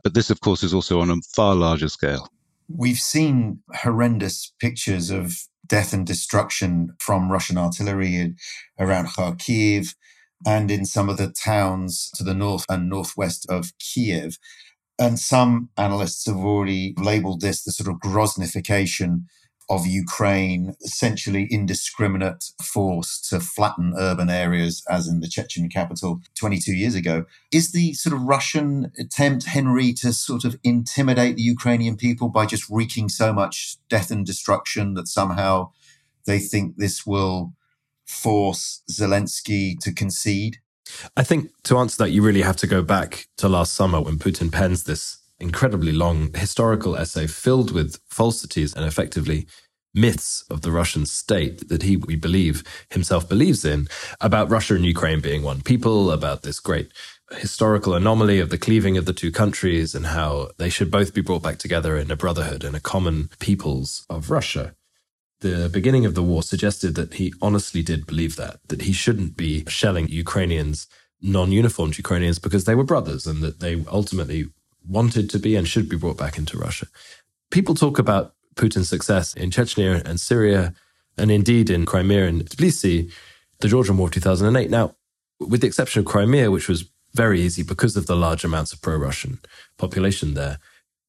But 0.04 0.16
this, 0.16 0.32
of 0.32 0.42
course, 0.42 0.64
is 0.64 0.74
also 0.74 1.02
on 1.02 1.12
a 1.12 1.16
far 1.36 1.54
larger 1.54 1.90
scale. 1.90 2.28
We've 2.68 2.98
seen 2.98 3.60
horrendous 3.76 4.52
pictures 4.60 5.12
of 5.12 5.36
death 5.68 5.94
and 5.94 6.06
destruction 6.06 6.96
from 7.00 7.32
Russian 7.32 7.60
artillery 7.60 8.36
around 8.80 9.08
Kharkiv 9.08 9.94
and 10.46 10.72
in 10.72 10.86
some 10.86 11.10
of 11.10 11.18
the 11.18 11.32
towns 11.32 12.10
to 12.16 12.24
the 12.24 12.34
north 12.34 12.66
and 12.70 12.90
northwest 12.90 13.46
of 13.50 13.74
Kiev. 13.80 14.38
And 14.98 15.20
some 15.20 15.70
analysts 15.78 16.26
have 16.26 16.38
already 16.38 16.94
labeled 16.98 17.42
this 17.42 17.64
the 17.64 17.72
sort 17.72 17.90
of 17.90 18.00
Groznification 18.00 19.26
of 19.70 19.88
Ukraine, 19.88 20.76
essentially 20.84 21.48
indiscriminate 21.50 22.44
force 22.62 23.20
to 23.30 23.40
flatten 23.40 23.94
urban 23.98 24.30
areas, 24.30 24.84
as 24.90 25.08
in 25.08 25.22
the 25.22 25.28
Chechen 25.28 25.70
capital 25.70 26.22
22 26.36 26.74
years 26.74 26.96
ago. 26.96 27.26
Is 27.52 27.72
the 27.72 27.94
sort 27.94 28.14
of 28.14 28.22
Russian 28.22 28.92
attempt, 29.00 29.46
Henry, 29.46 29.94
to 29.94 30.14
sort 30.14 30.46
of 30.46 30.60
intimidate 30.64 31.36
the 31.36 31.42
Ukrainian 31.42 31.98
people 31.98 32.30
by 32.30 32.46
just 32.46 32.70
wreaking 32.70 33.10
so 33.10 33.34
much 33.34 33.78
death 33.90 34.12
and 34.12 34.26
destruction 34.26 34.94
that 34.94 35.08
somehow 35.08 35.72
they 36.26 36.40
think 36.40 36.78
this 36.78 37.06
will 37.06 37.54
force 38.06 38.82
Zelensky 38.90 39.78
to 39.80 39.94
concede? 39.94 40.58
I 41.18 41.24
think 41.24 41.52
to 41.64 41.78
answer 41.78 42.04
that, 42.04 42.12
you 42.12 42.22
really 42.22 42.44
have 42.44 42.58
to 42.58 42.68
go 42.68 42.82
back 42.82 43.28
to 43.38 43.50
last 43.50 43.74
summer 43.74 44.02
when 44.02 44.18
Putin 44.18 44.52
pens 44.52 44.84
this 44.84 45.18
incredibly 45.40 45.92
long 45.92 46.34
historical 46.34 46.96
essay 46.96 47.28
filled 47.28 47.72
with 47.72 48.00
falsities 48.08 48.74
and 48.74 48.86
effectively 48.86 49.48
myths 49.94 50.44
of 50.50 50.62
the 50.62 50.72
Russian 50.72 51.06
state 51.06 51.70
that 51.70 51.84
he, 51.84 51.98
we 51.98 52.16
believe, 52.16 52.64
himself 52.90 53.28
believes 53.28 53.64
in 53.64 53.88
about 54.20 54.50
Russia 54.50 54.76
and 54.76 54.86
Ukraine 54.86 55.22
being 55.22 55.42
one 55.42 55.62
people, 55.62 56.12
about 56.12 56.44
this 56.44 56.60
great 56.60 56.90
historical 57.32 57.96
anomaly 57.96 58.40
of 58.40 58.50
the 58.50 58.58
cleaving 58.58 58.98
of 58.98 59.06
the 59.06 59.14
two 59.14 59.32
countries 59.32 59.96
and 59.96 60.08
how 60.08 60.50
they 60.58 60.70
should 60.70 60.92
both 60.92 61.14
be 61.14 61.22
brought 61.22 61.42
back 61.42 61.58
together 61.58 61.98
in 61.98 62.12
a 62.12 62.16
brotherhood 62.16 62.64
and 62.64 62.76
a 62.76 62.80
common 62.80 63.30
peoples 63.40 64.06
of 64.10 64.30
Russia. 64.30 64.76
The 65.42 65.70
beginning 65.72 66.06
of 66.06 66.16
the 66.16 66.24
war 66.24 66.44
suggested 66.44 66.96
that 66.96 67.16
he 67.16 67.34
honestly 67.42 67.82
did 67.82 68.08
believe 68.08 68.36
that, 68.38 68.60
that 68.68 68.84
he 68.84 68.94
shouldn't 68.94 69.36
be 69.36 69.64
shelling 69.68 70.08
Ukrainians, 70.08 70.88
non 71.22 71.52
uniformed 71.52 71.98
Ukrainians, 71.98 72.40
because 72.40 72.66
they 72.66 72.76
were 72.76 72.84
brothers 72.84 73.28
and 73.28 73.42
that 73.42 73.60
they 73.60 73.84
ultimately 73.92 74.46
wanted 74.88 75.30
to 75.30 75.40
be 75.40 75.56
and 75.56 75.68
should 75.68 75.90
be 75.90 75.98
brought 75.98 76.18
back 76.18 76.38
into 76.38 76.58
Russia. 76.58 76.88
People 77.52 77.76
talk 77.76 78.00
about 78.00 78.34
Putin's 78.56 78.90
success 78.90 79.34
in 79.34 79.52
Chechnya 79.52 80.04
and 80.06 80.20
Syria, 80.20 80.74
and 81.18 81.30
indeed 81.32 81.70
in 81.70 81.86
Crimea 81.86 82.28
and 82.28 82.46
Tbilisi, 82.46 83.12
the 83.60 83.68
Georgian 83.68 83.98
War 83.98 84.08
of 84.08 84.14
2008. 84.14 84.70
Now, 84.70 84.96
with 85.40 85.62
the 85.62 85.68
exception 85.68 86.00
of 86.00 86.06
Crimea, 86.06 86.52
which 86.52 86.70
was 86.70 86.90
very 87.14 87.42
easy 87.42 87.64
because 87.64 87.96
of 87.96 88.08
the 88.08 88.16
large 88.16 88.44
amounts 88.44 88.74
of 88.74 88.82
pro 88.82 88.98
Russian 88.98 89.40
population 89.78 90.34
there, 90.34 90.60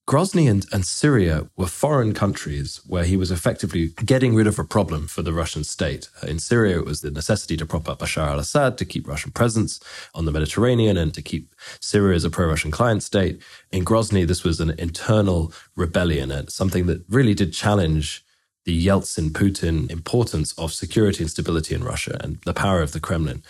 Grozny 0.06 0.48
and, 0.48 0.64
and 0.72 0.86
Syria 0.86 1.48
were 1.56 1.66
foreign 1.66 2.14
countries 2.14 2.80
where 2.86 3.02
he 3.02 3.16
was 3.16 3.32
effectively 3.32 3.88
getting 4.04 4.36
rid 4.36 4.46
of 4.46 4.56
a 4.56 4.62
problem 4.62 5.08
for 5.08 5.22
the 5.22 5.32
Russian 5.32 5.64
state. 5.64 6.08
Uh, 6.22 6.28
in 6.28 6.38
Syria, 6.38 6.78
it 6.78 6.84
was 6.84 7.00
the 7.00 7.10
necessity 7.10 7.56
to 7.56 7.66
prop 7.66 7.88
up 7.88 7.98
Bashar 7.98 8.28
al 8.28 8.38
Assad 8.38 8.78
to 8.78 8.84
keep 8.84 9.08
Russian 9.08 9.32
presence 9.32 9.80
on 10.14 10.25
the 10.25 10.30
Mediterranean 10.30 10.96
and 10.96 11.12
to 11.12 11.22
keep 11.22 11.52
Syria 11.80 12.14
as 12.14 12.25
a 12.25 12.30
pro 12.30 12.46
Russian 12.46 12.70
client 12.70 13.02
state. 13.02 13.42
In 13.72 13.84
Grozny, 13.84 14.25
this 14.25 14.44
was 14.44 14.60
an 14.60 14.78
internal 14.78 15.52
rebellion 15.75 16.30
and 16.30 16.52
something 16.52 16.86
that 16.86 17.04
really 17.08 17.34
did 17.34 17.52
challenge 17.52 18.25
the 18.64 18.86
Yeltsin 18.86 19.30
Putin 19.30 19.90
importance 19.90 20.52
of 20.56 20.72
security 20.72 21.25
and 21.25 21.30
stability 21.30 21.75
in 21.75 21.82
Russia 21.82 22.16
and 22.22 22.38
the 22.44 22.54
power 22.54 22.80
of 22.80 22.92
the 22.92 23.00
Kremlin. 23.00 23.42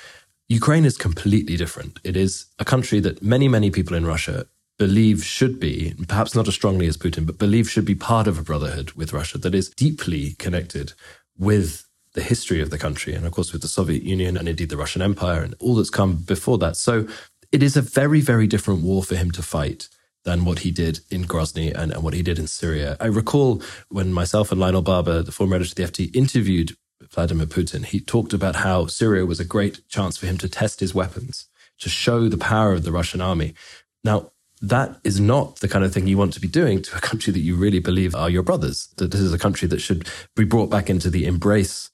Ukraine 0.48 0.86
is 0.86 0.96
completely 0.96 1.56
different. 1.56 1.98
It 2.02 2.16
is 2.16 2.46
a 2.58 2.64
country 2.64 3.00
that 3.00 3.22
many, 3.22 3.46
many 3.46 3.70
people 3.70 3.96
in 3.96 4.06
Russia 4.06 4.46
believe 4.78 5.24
should 5.24 5.58
be, 5.58 5.94
perhaps 6.06 6.34
not 6.34 6.48
as 6.48 6.54
strongly 6.54 6.86
as 6.86 6.96
Putin, 6.96 7.26
but 7.26 7.38
believe 7.38 7.70
should 7.70 7.84
be 7.84 7.94
part 7.94 8.26
of 8.26 8.38
a 8.38 8.42
brotherhood 8.42 8.92
with 8.92 9.12
Russia 9.12 9.38
that 9.38 9.54
is 9.54 9.70
deeply 9.70 10.34
connected 10.38 10.92
with 11.38 11.86
the 12.12 12.22
history 12.22 12.60
of 12.60 12.70
the 12.70 12.78
country 12.78 13.14
and, 13.14 13.26
of 13.26 13.32
course, 13.32 13.52
with 13.52 13.62
the 13.62 13.68
Soviet 13.68 14.02
Union 14.02 14.36
and 14.36 14.48
indeed 14.48 14.70
the 14.70 14.76
Russian 14.76 15.02
Empire 15.02 15.42
and 15.42 15.54
all 15.60 15.74
that's 15.74 15.90
come 15.90 16.16
before 16.16 16.58
that. 16.58 16.76
So 16.76 17.06
it 17.52 17.62
is 17.62 17.76
a 17.76 17.82
very, 17.82 18.20
very 18.20 18.46
different 18.46 18.82
war 18.82 19.02
for 19.02 19.16
him 19.16 19.30
to 19.32 19.42
fight 19.42 19.88
than 20.24 20.44
what 20.44 20.60
he 20.60 20.70
did 20.70 21.00
in 21.10 21.24
Grozny 21.24 21.72
and, 21.72 21.92
and 21.92 22.02
what 22.02 22.14
he 22.14 22.22
did 22.22 22.38
in 22.38 22.46
Syria. 22.46 22.96
I 23.00 23.06
recall 23.06 23.62
when 23.88 24.12
myself 24.12 24.50
and 24.50 24.60
Lionel 24.60 24.82
Barber, 24.82 25.22
the 25.22 25.32
former 25.32 25.56
editor 25.56 25.70
of 25.70 25.92
the 25.92 26.04
FT, 26.04 26.16
interviewed 26.16 26.76
Vladimir 27.10 27.46
Putin, 27.46 27.84
he 27.84 28.00
talked 28.00 28.32
about 28.32 28.56
how 28.56 28.86
Syria 28.86 29.24
was 29.24 29.38
a 29.38 29.44
great 29.44 29.86
chance 29.88 30.16
for 30.16 30.26
him 30.26 30.36
to 30.38 30.48
test 30.48 30.80
his 30.80 30.94
weapons, 30.94 31.46
to 31.78 31.88
show 31.88 32.28
the 32.28 32.38
power 32.38 32.72
of 32.72 32.82
the 32.82 32.92
Russian 32.92 33.20
army. 33.20 33.54
Now, 34.02 34.32
that 34.68 34.98
is 35.04 35.20
not 35.20 35.56
the 35.56 35.68
kind 35.68 35.84
of 35.84 35.92
thing 35.92 36.06
you 36.06 36.18
want 36.18 36.32
to 36.34 36.40
be 36.40 36.48
doing 36.48 36.82
to 36.82 36.96
a 36.96 37.00
country 37.00 37.32
that 37.32 37.40
you 37.40 37.56
really 37.56 37.78
believe 37.78 38.14
are 38.14 38.30
your 38.30 38.42
brothers. 38.42 38.88
That 38.96 39.10
this 39.10 39.20
is 39.20 39.32
a 39.32 39.38
country 39.38 39.68
that 39.68 39.80
should 39.80 40.08
be 40.34 40.44
brought 40.44 40.70
back 40.70 40.90
into 40.90 41.10
the 41.10 41.26
embrace 41.26 41.90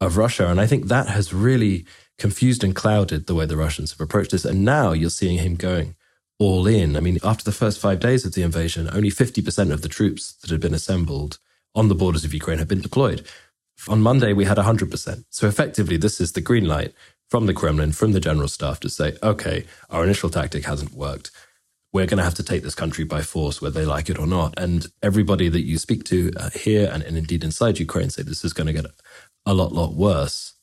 of 0.00 0.16
Russia. 0.16 0.48
And 0.48 0.60
I 0.60 0.66
think 0.66 0.86
that 0.86 1.08
has 1.08 1.32
really 1.32 1.86
confused 2.18 2.62
and 2.62 2.74
clouded 2.74 3.26
the 3.26 3.34
way 3.34 3.46
the 3.46 3.56
Russians 3.56 3.92
have 3.92 4.00
approached 4.00 4.30
this. 4.30 4.44
And 4.44 4.64
now 4.64 4.92
you're 4.92 5.10
seeing 5.10 5.38
him 5.38 5.56
going 5.56 5.96
all 6.38 6.66
in. 6.66 6.96
I 6.96 7.00
mean, 7.00 7.18
after 7.22 7.44
the 7.44 7.52
first 7.52 7.80
five 7.80 8.00
days 8.00 8.24
of 8.24 8.34
the 8.34 8.42
invasion, 8.42 8.88
only 8.92 9.10
50% 9.10 9.72
of 9.72 9.82
the 9.82 9.88
troops 9.88 10.32
that 10.34 10.50
had 10.50 10.60
been 10.60 10.74
assembled 10.74 11.38
on 11.74 11.88
the 11.88 11.94
borders 11.94 12.24
of 12.24 12.34
Ukraine 12.34 12.58
had 12.58 12.68
been 12.68 12.80
deployed. 12.80 13.26
On 13.88 14.00
Monday, 14.00 14.32
we 14.32 14.44
had 14.44 14.56
100%. 14.56 15.24
So 15.30 15.46
effectively, 15.46 15.96
this 15.96 16.20
is 16.20 16.32
the 16.32 16.40
green 16.40 16.66
light 16.66 16.94
from 17.28 17.46
the 17.46 17.54
Kremlin, 17.54 17.92
from 17.92 18.12
the 18.12 18.20
general 18.20 18.48
staff 18.48 18.80
to 18.80 18.88
say, 18.88 19.16
okay, 19.22 19.64
our 19.90 20.04
initial 20.04 20.30
tactic 20.30 20.64
hasn't 20.64 20.92
worked. 20.92 21.30
We're 21.94 22.06
going 22.06 22.18
to 22.18 22.24
have 22.24 22.34
to 22.34 22.42
take 22.42 22.64
this 22.64 22.74
country 22.74 23.04
by 23.04 23.22
force, 23.22 23.62
whether 23.62 23.78
they 23.78 23.86
like 23.86 24.10
it 24.10 24.18
or 24.18 24.26
not. 24.26 24.52
And 24.58 24.84
everybody 25.00 25.48
that 25.48 25.64
you 25.64 25.78
speak 25.78 26.02
to 26.06 26.32
uh, 26.36 26.50
here 26.50 26.90
and, 26.92 27.04
and 27.04 27.16
indeed 27.16 27.44
inside 27.44 27.78
Ukraine 27.78 28.10
say 28.10 28.22
this 28.22 28.44
is 28.44 28.52
going 28.52 28.66
to 28.66 28.72
get 28.72 28.86
a 29.46 29.54
lot, 29.54 29.72
lot 29.72 29.94
worse 29.94 30.54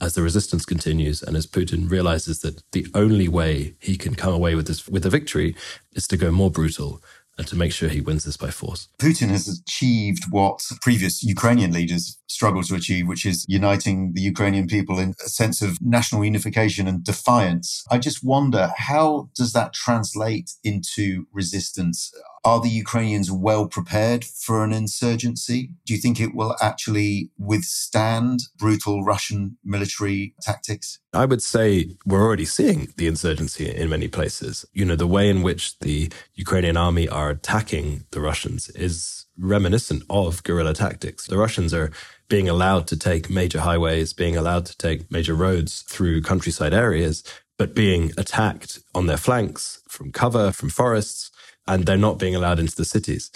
as 0.00 0.14
the 0.14 0.22
resistance 0.22 0.64
continues 0.64 1.22
and 1.22 1.36
as 1.36 1.46
Putin 1.46 1.88
realizes 1.88 2.40
that 2.40 2.64
the 2.72 2.88
only 2.92 3.28
way 3.28 3.76
he 3.78 3.96
can 3.96 4.16
come 4.16 4.34
away 4.34 4.56
with 4.56 4.66
this 4.66 4.88
with 4.88 5.06
a 5.06 5.10
victory 5.10 5.54
is 5.92 6.08
to 6.08 6.16
go 6.16 6.32
more 6.32 6.50
brutal 6.50 7.00
and 7.38 7.46
to 7.46 7.54
make 7.54 7.72
sure 7.72 7.88
he 7.88 8.00
wins 8.00 8.24
this 8.24 8.36
by 8.36 8.50
force. 8.50 8.88
Putin 8.98 9.28
has 9.28 9.46
achieved 9.46 10.24
what 10.30 10.60
previous 10.82 11.22
Ukrainian 11.22 11.70
leaders 11.70 12.18
struggled 12.30 12.64
to 12.64 12.76
achieve, 12.76 13.08
which 13.08 13.26
is 13.26 13.44
uniting 13.48 14.12
the 14.14 14.20
Ukrainian 14.22 14.66
people 14.68 14.98
in 14.98 15.14
a 15.24 15.28
sense 15.28 15.60
of 15.60 15.76
national 15.80 16.24
unification 16.24 16.86
and 16.86 17.02
defiance. 17.02 17.84
I 17.90 17.98
just 17.98 18.24
wonder 18.24 18.72
how 18.76 19.30
does 19.34 19.52
that 19.52 19.72
translate 19.72 20.52
into 20.62 21.26
resistance? 21.32 22.12
Are 22.44 22.60
the 22.60 22.70
Ukrainians 22.70 23.30
well 23.30 23.66
prepared 23.66 24.24
for 24.24 24.64
an 24.64 24.72
insurgency? 24.72 25.72
Do 25.84 25.92
you 25.92 26.00
think 26.00 26.20
it 26.20 26.34
will 26.34 26.56
actually 26.62 27.30
withstand 27.36 28.44
brutal 28.56 29.04
Russian 29.04 29.58
military 29.64 30.34
tactics? 30.40 31.00
I 31.12 31.26
would 31.26 31.42
say 31.42 31.96
we're 32.06 32.22
already 32.22 32.44
seeing 32.44 32.92
the 32.96 33.08
insurgency 33.08 33.68
in 33.68 33.90
many 33.90 34.08
places. 34.08 34.64
You 34.72 34.84
know, 34.84 34.96
the 34.96 35.06
way 35.06 35.28
in 35.28 35.42
which 35.42 35.78
the 35.80 36.10
Ukrainian 36.34 36.76
army 36.76 37.08
are 37.08 37.30
attacking 37.30 38.04
the 38.12 38.20
Russians 38.20 38.70
is 38.70 39.26
reminiscent 39.40 40.02
of 40.10 40.42
guerrilla 40.42 40.74
tactics. 40.74 41.26
The 41.26 41.38
Russians 41.38 41.72
are 41.74 41.90
being 42.28 42.48
allowed 42.48 42.86
to 42.88 42.96
take 42.96 43.30
major 43.30 43.60
highways, 43.60 44.12
being 44.12 44.36
allowed 44.36 44.66
to 44.66 44.76
take 44.76 45.10
major 45.10 45.34
roads 45.34 45.82
through 45.82 46.22
countryside 46.22 46.74
areas, 46.74 47.24
but 47.58 47.74
being 47.74 48.12
attacked 48.16 48.78
on 48.94 49.06
their 49.06 49.16
flanks 49.16 49.82
from 49.88 50.12
cover, 50.12 50.52
from 50.52 50.70
forests, 50.70 51.30
and 51.66 51.86
they're 51.86 51.96
not 51.96 52.18
being 52.18 52.34
allowed 52.34 52.58
into 52.58 52.76
the 52.76 52.84
cities, 52.84 53.30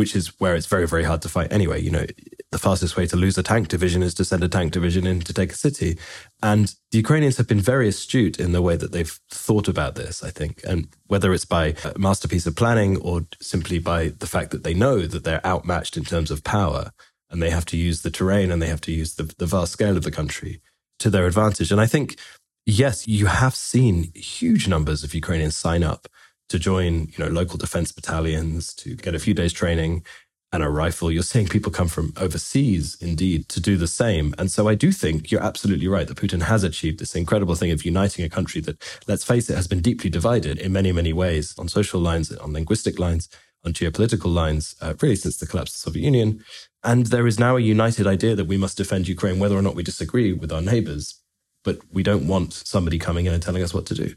which 0.00 0.16
is 0.16 0.28
where 0.40 0.54
it's 0.54 0.64
very, 0.64 0.86
very 0.86 1.04
hard 1.04 1.20
to 1.20 1.28
fight 1.28 1.52
anyway. 1.52 1.78
You 1.78 1.90
know, 1.90 2.06
the 2.50 2.58
fastest 2.58 2.96
way 2.96 3.06
to 3.08 3.16
lose 3.18 3.36
a 3.36 3.42
tank 3.42 3.68
division 3.68 4.02
is 4.02 4.14
to 4.14 4.24
send 4.24 4.42
a 4.42 4.48
tank 4.48 4.72
division 4.72 5.06
in 5.06 5.20
to 5.20 5.34
take 5.34 5.52
a 5.52 5.56
city. 5.66 5.98
And 6.42 6.74
the 6.90 6.96
Ukrainians 6.96 7.36
have 7.36 7.46
been 7.46 7.60
very 7.60 7.86
astute 7.86 8.40
in 8.40 8.52
the 8.52 8.62
way 8.62 8.76
that 8.76 8.92
they've 8.92 9.20
thought 9.30 9.68
about 9.68 9.96
this, 9.96 10.24
I 10.24 10.30
think. 10.30 10.62
And 10.66 10.88
whether 11.08 11.34
it's 11.34 11.44
by 11.44 11.74
a 11.84 11.98
masterpiece 11.98 12.46
of 12.46 12.56
planning 12.56 12.96
or 13.02 13.26
simply 13.42 13.78
by 13.78 14.08
the 14.08 14.26
fact 14.26 14.52
that 14.52 14.64
they 14.64 14.72
know 14.72 15.02
that 15.02 15.22
they're 15.24 15.46
outmatched 15.46 15.98
in 15.98 16.04
terms 16.04 16.30
of 16.30 16.44
power 16.44 16.92
and 17.28 17.42
they 17.42 17.50
have 17.50 17.66
to 17.66 17.76
use 17.76 18.00
the 18.00 18.10
terrain 18.10 18.50
and 18.50 18.62
they 18.62 18.68
have 18.68 18.80
to 18.88 18.92
use 18.92 19.16
the, 19.16 19.24
the 19.36 19.44
vast 19.44 19.72
scale 19.72 19.98
of 19.98 20.02
the 20.02 20.10
country 20.10 20.62
to 21.00 21.10
their 21.10 21.26
advantage. 21.26 21.70
And 21.70 21.80
I 21.80 21.86
think, 21.86 22.16
yes, 22.64 23.06
you 23.06 23.26
have 23.26 23.54
seen 23.54 24.12
huge 24.14 24.66
numbers 24.66 25.04
of 25.04 25.12
Ukrainians 25.12 25.58
sign 25.58 25.82
up 25.82 26.08
to 26.50 26.58
join, 26.58 27.06
you 27.06 27.18
know, 27.18 27.28
local 27.28 27.56
defense 27.56 27.90
battalions, 27.92 28.74
to 28.74 28.94
get 28.96 29.14
a 29.14 29.18
few 29.18 29.34
days 29.34 29.52
training 29.52 30.04
and 30.52 30.62
a 30.64 30.68
rifle. 30.68 31.12
You're 31.12 31.22
seeing 31.22 31.46
people 31.46 31.70
come 31.70 31.86
from 31.86 32.12
overseas, 32.16 32.96
indeed, 33.00 33.48
to 33.50 33.60
do 33.60 33.76
the 33.76 33.86
same. 33.86 34.34
And 34.36 34.50
so 34.50 34.68
I 34.68 34.74
do 34.74 34.90
think 34.90 35.30
you're 35.30 35.42
absolutely 35.42 35.86
right 35.86 36.08
that 36.08 36.16
Putin 36.16 36.42
has 36.42 36.64
achieved 36.64 36.98
this 36.98 37.14
incredible 37.14 37.54
thing 37.54 37.70
of 37.70 37.84
uniting 37.84 38.24
a 38.24 38.28
country 38.28 38.60
that, 38.62 38.82
let's 39.06 39.24
face 39.24 39.48
it, 39.48 39.54
has 39.54 39.68
been 39.68 39.80
deeply 39.80 40.10
divided 40.10 40.58
in 40.58 40.72
many, 40.72 40.90
many 40.90 41.12
ways 41.12 41.54
on 41.56 41.68
social 41.68 42.00
lines, 42.00 42.32
on 42.36 42.52
linguistic 42.52 42.98
lines, 42.98 43.28
on 43.64 43.72
geopolitical 43.72 44.32
lines, 44.32 44.74
uh, 44.80 44.94
really 45.00 45.16
since 45.16 45.36
the 45.36 45.46
collapse 45.46 45.70
of 45.70 45.74
the 45.74 45.90
Soviet 45.90 46.04
Union. 46.04 46.44
And 46.82 47.06
there 47.06 47.28
is 47.28 47.38
now 47.38 47.56
a 47.56 47.60
united 47.60 48.08
idea 48.08 48.34
that 48.34 48.46
we 48.46 48.56
must 48.56 48.76
defend 48.76 49.06
Ukraine, 49.06 49.38
whether 49.38 49.56
or 49.56 49.62
not 49.62 49.76
we 49.76 49.84
disagree 49.84 50.32
with 50.32 50.50
our 50.50 50.62
neighbors. 50.62 51.14
But 51.62 51.78
we 51.92 52.02
don't 52.02 52.26
want 52.26 52.54
somebody 52.54 52.98
coming 52.98 53.26
in 53.26 53.34
and 53.34 53.42
telling 53.42 53.62
us 53.62 53.74
what 53.74 53.84
to 53.86 53.94
do. 53.94 54.14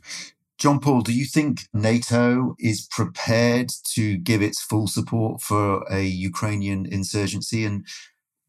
John 0.59 0.79
Paul, 0.79 1.01
do 1.01 1.13
you 1.13 1.25
think 1.25 1.61
NATO 1.73 2.55
is 2.59 2.87
prepared 2.89 3.71
to 3.95 4.17
give 4.17 4.41
its 4.41 4.61
full 4.61 4.87
support 4.87 5.41
for 5.41 5.83
a 5.91 6.03
Ukrainian 6.03 6.85
insurgency? 6.85 7.65
And 7.65 7.85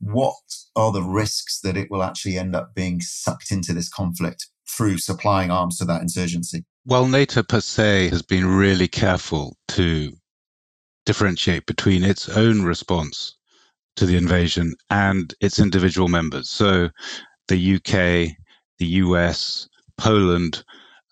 what 0.01 0.35
are 0.77 0.93
the 0.93 1.03
risks 1.03 1.61
that 1.61 1.77
it 1.77 1.91
will 1.91 2.03
actually 2.03 2.39
end 2.39 2.55
up 2.55 2.75
being 2.75 3.01
sucked 3.01 3.51
into 3.51 3.73
this 3.73 3.89
conflict 3.89 4.49
through 4.69 4.99
supplying 4.99 5.51
arms 5.51 5.79
to 5.79 5.85
that 5.87 6.03
insurgency? 6.03 6.65
Well, 6.85 7.07
NATO 7.07 7.43
per 7.43 7.61
se 7.61 8.09
has 8.11 8.23
been 8.23 8.47
really 8.47 8.89
careful 8.89 9.57
to 9.69 10.13
differentiate 11.07 11.67
between 11.67 12.05
its 12.05 12.29
own 12.29 12.63
response 12.63 13.37
to 13.97 14.07
the 14.07 14.17
invasion 14.17 14.75
and 14.91 15.35
its 15.41 15.59
individual 15.59 16.09
members. 16.09 16.51
So 16.51 16.91
the 17.49 17.77
UK, 17.77 18.37
the 18.79 18.87
US, 18.87 19.69
Poland, 19.97 20.65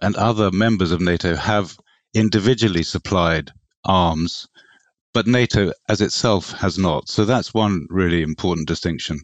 and 0.03 0.17
other 0.17 0.51
members 0.51 0.91
of 0.93 1.01
NATO 1.01 1.35
have 1.37 1.79
individually 2.13 2.83
supplied 2.83 3.51
arms, 3.85 4.47
but 5.15 5.27
NATO 5.27 5.73
as 5.89 6.01
itself 6.01 6.53
has 6.53 6.77
not. 6.79 7.09
So 7.09 7.25
that's 7.25 7.55
one 7.55 7.87
really 7.89 8.23
important 8.23 8.69
distinction. 8.69 9.21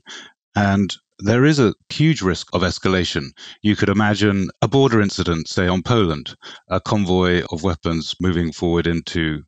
And 0.57 0.95
there 1.19 1.45
is 1.45 1.59
a 1.59 1.75
huge 1.91 2.23
risk 2.23 2.47
of 2.53 2.62
escalation. 2.62 3.31
You 3.62 3.75
could 3.75 3.88
imagine 3.88 4.49
a 4.62 4.69
border 4.69 5.01
incident, 5.01 5.49
say 5.49 5.67
on 5.67 5.83
Poland, 5.83 6.35
a 6.69 6.81
convoy 6.81 7.43
of 7.51 7.64
weapons 7.64 8.14
moving 8.21 8.53
forward 8.53 8.87
into 8.87 9.43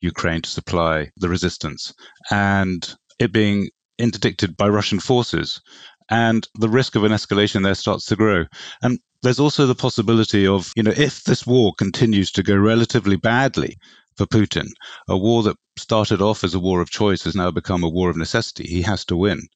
Ukraine 0.00 0.42
to 0.42 0.50
supply 0.50 1.10
the 1.16 1.28
resistance, 1.28 1.92
and 2.30 2.94
it 3.18 3.32
being 3.32 3.68
interdicted 3.98 4.56
by 4.56 4.68
Russian 4.68 5.00
forces. 5.00 5.60
And 6.10 6.46
the 6.54 6.68
risk 6.68 6.94
of 6.96 7.04
an 7.04 7.12
escalation 7.12 7.62
there 7.62 7.74
starts 7.74 8.06
to 8.06 8.16
grow. 8.16 8.46
And 8.82 8.98
there's 9.22 9.40
also 9.40 9.66
the 9.66 9.74
possibility 9.74 10.46
of, 10.46 10.72
you 10.76 10.82
know, 10.82 10.94
if 10.96 11.24
this 11.24 11.46
war 11.46 11.72
continues 11.76 12.30
to 12.32 12.42
go 12.42 12.56
relatively 12.56 13.16
badly 13.16 13.76
for 14.16 14.26
Putin, 14.26 14.68
a 15.08 15.16
war 15.16 15.42
that 15.42 15.56
started 15.76 16.22
off 16.22 16.44
as 16.44 16.54
a 16.54 16.60
war 16.60 16.80
of 16.80 16.90
choice 16.90 17.24
has 17.24 17.34
now 17.34 17.50
become 17.50 17.82
a 17.82 17.88
war 17.88 18.10
of 18.10 18.16
necessity. 18.16 18.66
He 18.66 18.82
has 18.82 19.04
to 19.06 19.16
win. 19.16 19.46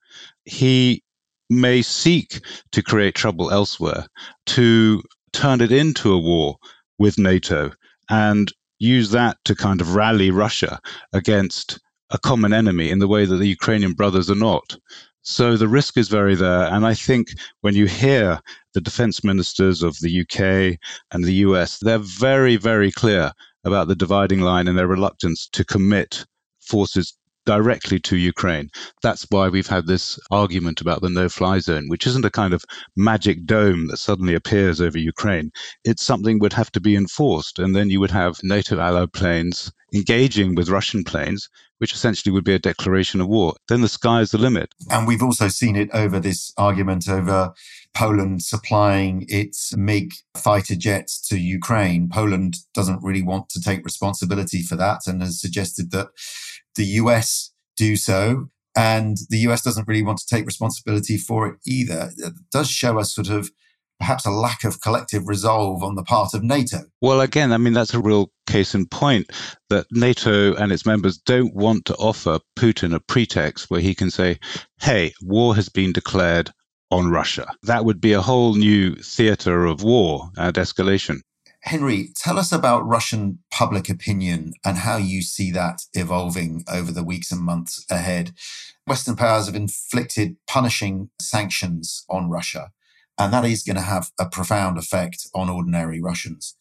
He 0.45 1.03
may 1.49 1.83
seek 1.83 2.41
to 2.73 2.83
create 2.83 3.15
trouble 3.15 3.51
elsewhere, 3.51 4.07
to 4.47 5.03
turn 5.33 5.61
it 5.61 5.73
into 5.73 6.12
a 6.12 6.19
war 6.19 6.57
with 6.99 7.19
NATO 7.19 7.73
and 8.11 8.53
use 8.79 9.11
that 9.11 9.38
to 9.45 9.55
kind 9.55 9.81
of 9.81 9.95
rally 9.95 10.31
Russia 10.31 10.81
against 11.12 11.79
a 12.11 12.19
common 12.19 12.53
enemy 12.53 12.91
in 12.91 12.99
the 12.99 13.09
way 13.09 13.25
that 13.25 13.37
the 13.37 13.49
Ukrainian 13.49 13.93
brothers 13.93 14.31
are 14.31 14.35
not. 14.35 14.77
So 15.23 15.57
the 15.57 15.69
risk 15.69 15.97
is 15.97 16.09
very 16.09 16.35
there. 16.35 16.65
And 16.65 16.85
I 16.85 16.95
think 16.95 17.29
when 17.61 17.75
you 17.75 17.87
hear 17.87 18.41
the 18.75 18.81
defense 18.81 19.23
ministers 19.23 19.83
of 19.83 19.97
the 20.01 20.23
UK 20.23 20.79
and 21.13 21.25
the 21.25 21.47
US, 21.47 21.79
they're 21.79 21.99
very, 21.99 22.57
very 22.57 22.91
clear 22.91 23.33
about 23.65 23.87
the 23.87 23.95
dividing 23.95 24.41
line 24.41 24.67
and 24.67 24.77
their 24.77 24.89
reluctance 24.89 25.49
to 25.53 25.65
commit 25.65 26.27
forces 26.61 27.17
directly 27.45 27.99
to 27.99 28.17
Ukraine. 28.17 28.71
That's 29.03 29.27
why 29.31 29.49
we've 29.49 29.67
had 29.67 29.87
this 29.87 30.19
argument 30.31 30.81
about 30.81 31.03
the 31.03 31.11
no 31.11 31.29
fly 31.29 31.59
zone, 31.59 31.89
which 31.89 32.07
isn't 32.07 32.25
a 32.25 32.31
kind 32.31 32.55
of 32.55 32.65
magic 32.97 33.45
dome 33.47 33.89
that 33.89 33.97
suddenly 33.99 34.35
appears 34.35 34.81
over 34.81 34.99
Ukraine. 34.99 35.51
It's 35.85 36.05
something 36.05 36.39
would 36.39 36.53
have 36.53 36.71
to 36.73 36.81
be 36.81 36.97
enforced. 36.97 37.59
And 37.59 37.75
then 37.75 37.91
you 37.91 38.01
would 38.01 38.11
have 38.11 38.39
NATO 38.43 38.79
allied 38.79 39.13
planes 39.13 39.73
engaging 39.95 40.55
with 40.55 40.69
Russian 40.71 41.05
planes, 41.05 41.49
which 41.83 41.95
essentially 41.95 42.33
would 42.33 42.45
be 42.45 42.55
a 42.55 42.61
declaration 42.61 43.21
of 43.21 43.27
war. 43.27 43.55
Then 43.66 43.81
the 43.81 43.88
sky's 43.88 44.31
the 44.31 44.38
limit. 44.38 44.73
And 44.88 45.05
we've 45.05 45.21
also 45.21 45.49
seen 45.49 45.75
it 45.75 45.90
over 45.92 46.21
this 46.21 46.53
argument 46.57 47.09
over 47.09 47.53
Poland 47.92 48.45
supplying 48.45 49.27
its 49.29 49.77
MiG 49.77 50.14
fighter 50.37 50.77
jets 50.77 51.21
to 51.31 51.40
Ukraine. 51.40 52.09
Poland 52.09 52.59
doesn't 52.73 53.03
really 53.03 53.21
want 53.21 53.49
to 53.49 53.61
take 53.61 53.85
responsibility 53.85 54.62
for 54.62 54.77
that 54.77 55.01
and 55.09 55.23
has 55.23 55.40
suggested 55.40 55.90
that 55.90 56.11
the 56.77 56.85
US 57.01 57.53
do 57.77 57.97
so. 57.97 58.51
And 58.77 59.16
the 59.29 59.38
US 59.49 59.62
doesn't 59.62 59.88
really 59.88 60.05
want 60.05 60.18
to 60.18 60.33
take 60.33 60.47
responsibility 60.47 61.18
for 61.18 61.49
it 61.49 61.57
either. 61.66 62.12
It 62.16 62.35
does 62.53 62.71
show 62.71 63.01
us 63.01 63.12
sort 63.12 63.29
of 63.29 63.51
perhaps 63.99 64.27
a 64.27 64.31
lack 64.31 64.65
of 64.65 64.81
collective 64.81 65.29
resolve 65.29 65.83
on 65.83 65.95
the 65.95 66.03
part 66.03 66.35
of 66.35 66.43
NATO. 66.43 66.81
Well, 67.01 67.21
again, 67.21 67.53
I 67.53 67.59
mean, 67.59 67.73
that's 67.73 67.95
a 67.95 68.01
real 68.01 68.31
case 68.47 68.75
in 68.75 68.87
point 68.87 69.31
that 69.71 69.87
NATO 69.93 70.55
and 70.55 70.73
its 70.73 70.85
members 70.85 71.19
don't 71.19 71.55
want 71.55 71.85
to 71.87 71.95
offer 71.95 72.41
Putin 72.59 72.95
a 72.95 73.01
pretext 73.01 73.71
where 73.71 73.81
he 73.81 73.95
can 73.95 74.11
say, 74.11 74.39
hey, 74.81 75.13
war 75.23 75.55
has 75.55 75.69
been 75.69 75.93
declared 75.93 76.51
on 76.91 77.11
Russia. 77.11 77.47
That 77.63 77.85
would 77.85 78.01
be 78.01 78.13
a 78.13 78.21
whole 78.21 78.55
new 78.55 78.97
theater 78.97 79.65
of 79.65 79.83
war 79.83 80.31
and 80.37 80.55
escalation. 80.57 81.21
Henry, 81.65 82.09
tell 82.17 82.39
us 82.39 82.51
about 82.51 82.87
Russian 82.87 83.39
public 83.53 83.89
opinion 83.89 84.55
and 84.65 84.79
how 84.79 84.97
you 84.97 85.23
see 85.23 85.53
that 85.53 85.83
evolving 85.95 86.65
over 86.69 86.91
the 86.91 87.05
weeks 87.05 87.31
and 87.31 87.41
months 87.41 87.87
ahead. 87.89 88.33
Western 88.85 89.15
powers 89.15 89.47
have 89.47 89.55
inflicted 89.55 90.37
punishing 90.49 91.11
sanctions 91.21 92.05
on 92.11 92.29
Russia, 92.29 92.73
and 93.18 93.33
that 93.33 93.44
is 93.44 93.62
going 93.62 93.77
to 93.77 93.83
have 93.83 94.11
a 94.18 94.29
profound 94.29 94.79
effect 94.79 95.27
on 95.35 95.48
ordinary 95.48 96.01
Russians. 96.01 96.57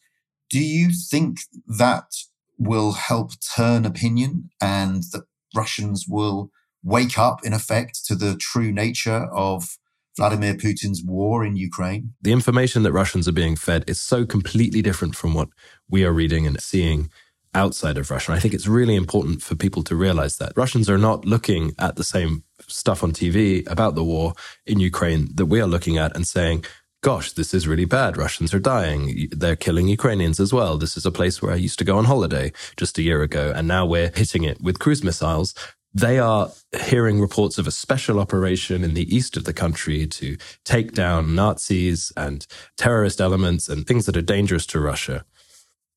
Do 0.50 0.60
you 0.60 0.92
think 0.92 1.40
that 1.66 2.14
will 2.58 2.92
help 2.92 3.32
turn 3.56 3.86
opinion 3.86 4.50
and 4.62 5.04
that 5.12 5.24
Russians 5.56 6.06
will 6.08 6.52
wake 6.84 7.18
up, 7.18 7.44
in 7.44 7.54
effect, 7.54 8.06
to 8.06 8.16
the 8.16 8.36
true 8.36 8.72
nature 8.72 9.28
of 9.34 9.78
Vladimir 10.18 10.56
Putin's 10.56 11.04
war 11.04 11.46
in 11.46 11.56
Ukraine? 11.56 12.14
The 12.22 12.34
information 12.34 12.84
that 12.84 12.92
Russians 12.92 13.28
are 13.28 13.34
being 13.34 13.56
fed 13.56 13.84
is 13.88 14.00
so 14.00 14.26
completely 14.26 14.82
different 14.82 15.16
from 15.16 15.34
what 15.34 15.50
we 15.90 16.04
are 16.04 16.12
reading 16.12 16.46
and 16.46 16.62
seeing 16.62 17.10
outside 17.54 17.98
of 17.98 18.10
Russia. 18.12 18.32
And 18.32 18.38
I 18.38 18.42
think 18.42 18.54
it's 18.54 18.68
really 18.68 18.96
important 18.96 19.42
for 19.42 19.56
people 19.56 19.84
to 19.84 19.96
realize 19.96 20.38
that 20.38 20.54
Russians 20.56 20.90
are 20.90 20.98
not 20.98 21.26
looking 21.26 21.74
at 21.80 21.96
the 21.96 22.04
same 22.04 22.44
stuff 22.72 23.04
on 23.04 23.12
TV 23.12 23.70
about 23.70 23.96
the 23.96 24.04
war 24.04 24.34
in 24.66 24.80
Ukraine 24.80 25.30
that 25.36 25.46
we 25.46 25.62
are 25.62 25.68
looking 25.68 25.98
at 25.98 26.16
and 26.16 26.28
saying, 26.28 26.66
gosh, 27.04 27.32
this 27.32 27.54
is 27.54 27.68
really 27.68 27.86
bad. 27.86 28.18
Russians 28.18 28.54
are 28.54 28.60
dying. 28.60 29.28
They're 29.32 29.56
killing 29.56 29.88
Ukrainians 29.88 30.40
as 30.40 30.54
well. 30.54 30.78
This 30.78 30.98
is 30.98 31.06
a 31.06 31.12
place 31.12 31.42
where 31.42 31.52
I 31.52 31.56
used 31.56 31.80
to 31.80 31.86
go 31.86 31.98
on 31.98 32.06
holiday 32.06 32.52
just 32.78 32.98
a 32.98 33.02
year 33.02 33.24
ago. 33.24 33.52
And 33.56 33.68
now 33.68 33.86
we're 33.86 34.12
hitting 34.16 34.44
it 34.44 34.62
with 34.62 34.80
cruise 34.80 35.04
missiles 35.04 35.56
they 35.94 36.20
are 36.20 36.52
hearing 36.86 37.20
reports 37.20 37.58
of 37.58 37.68
a 37.68 37.72
special 37.72 38.20
operation 38.20 38.84
in 38.84 38.94
the 38.94 39.14
east 39.14 39.36
of 39.36 39.44
the 39.44 39.54
country 39.54 40.08
to 40.08 40.38
take 40.64 40.94
down 40.94 41.36
Nazis 41.36 42.14
and 42.16 42.48
terrorist 42.78 43.20
elements 43.20 43.68
and 43.68 43.86
things 43.86 44.06
that 44.06 44.16
are 44.16 44.22
dangerous 44.22 44.66
to 44.68 44.80
Russia. 44.80 45.26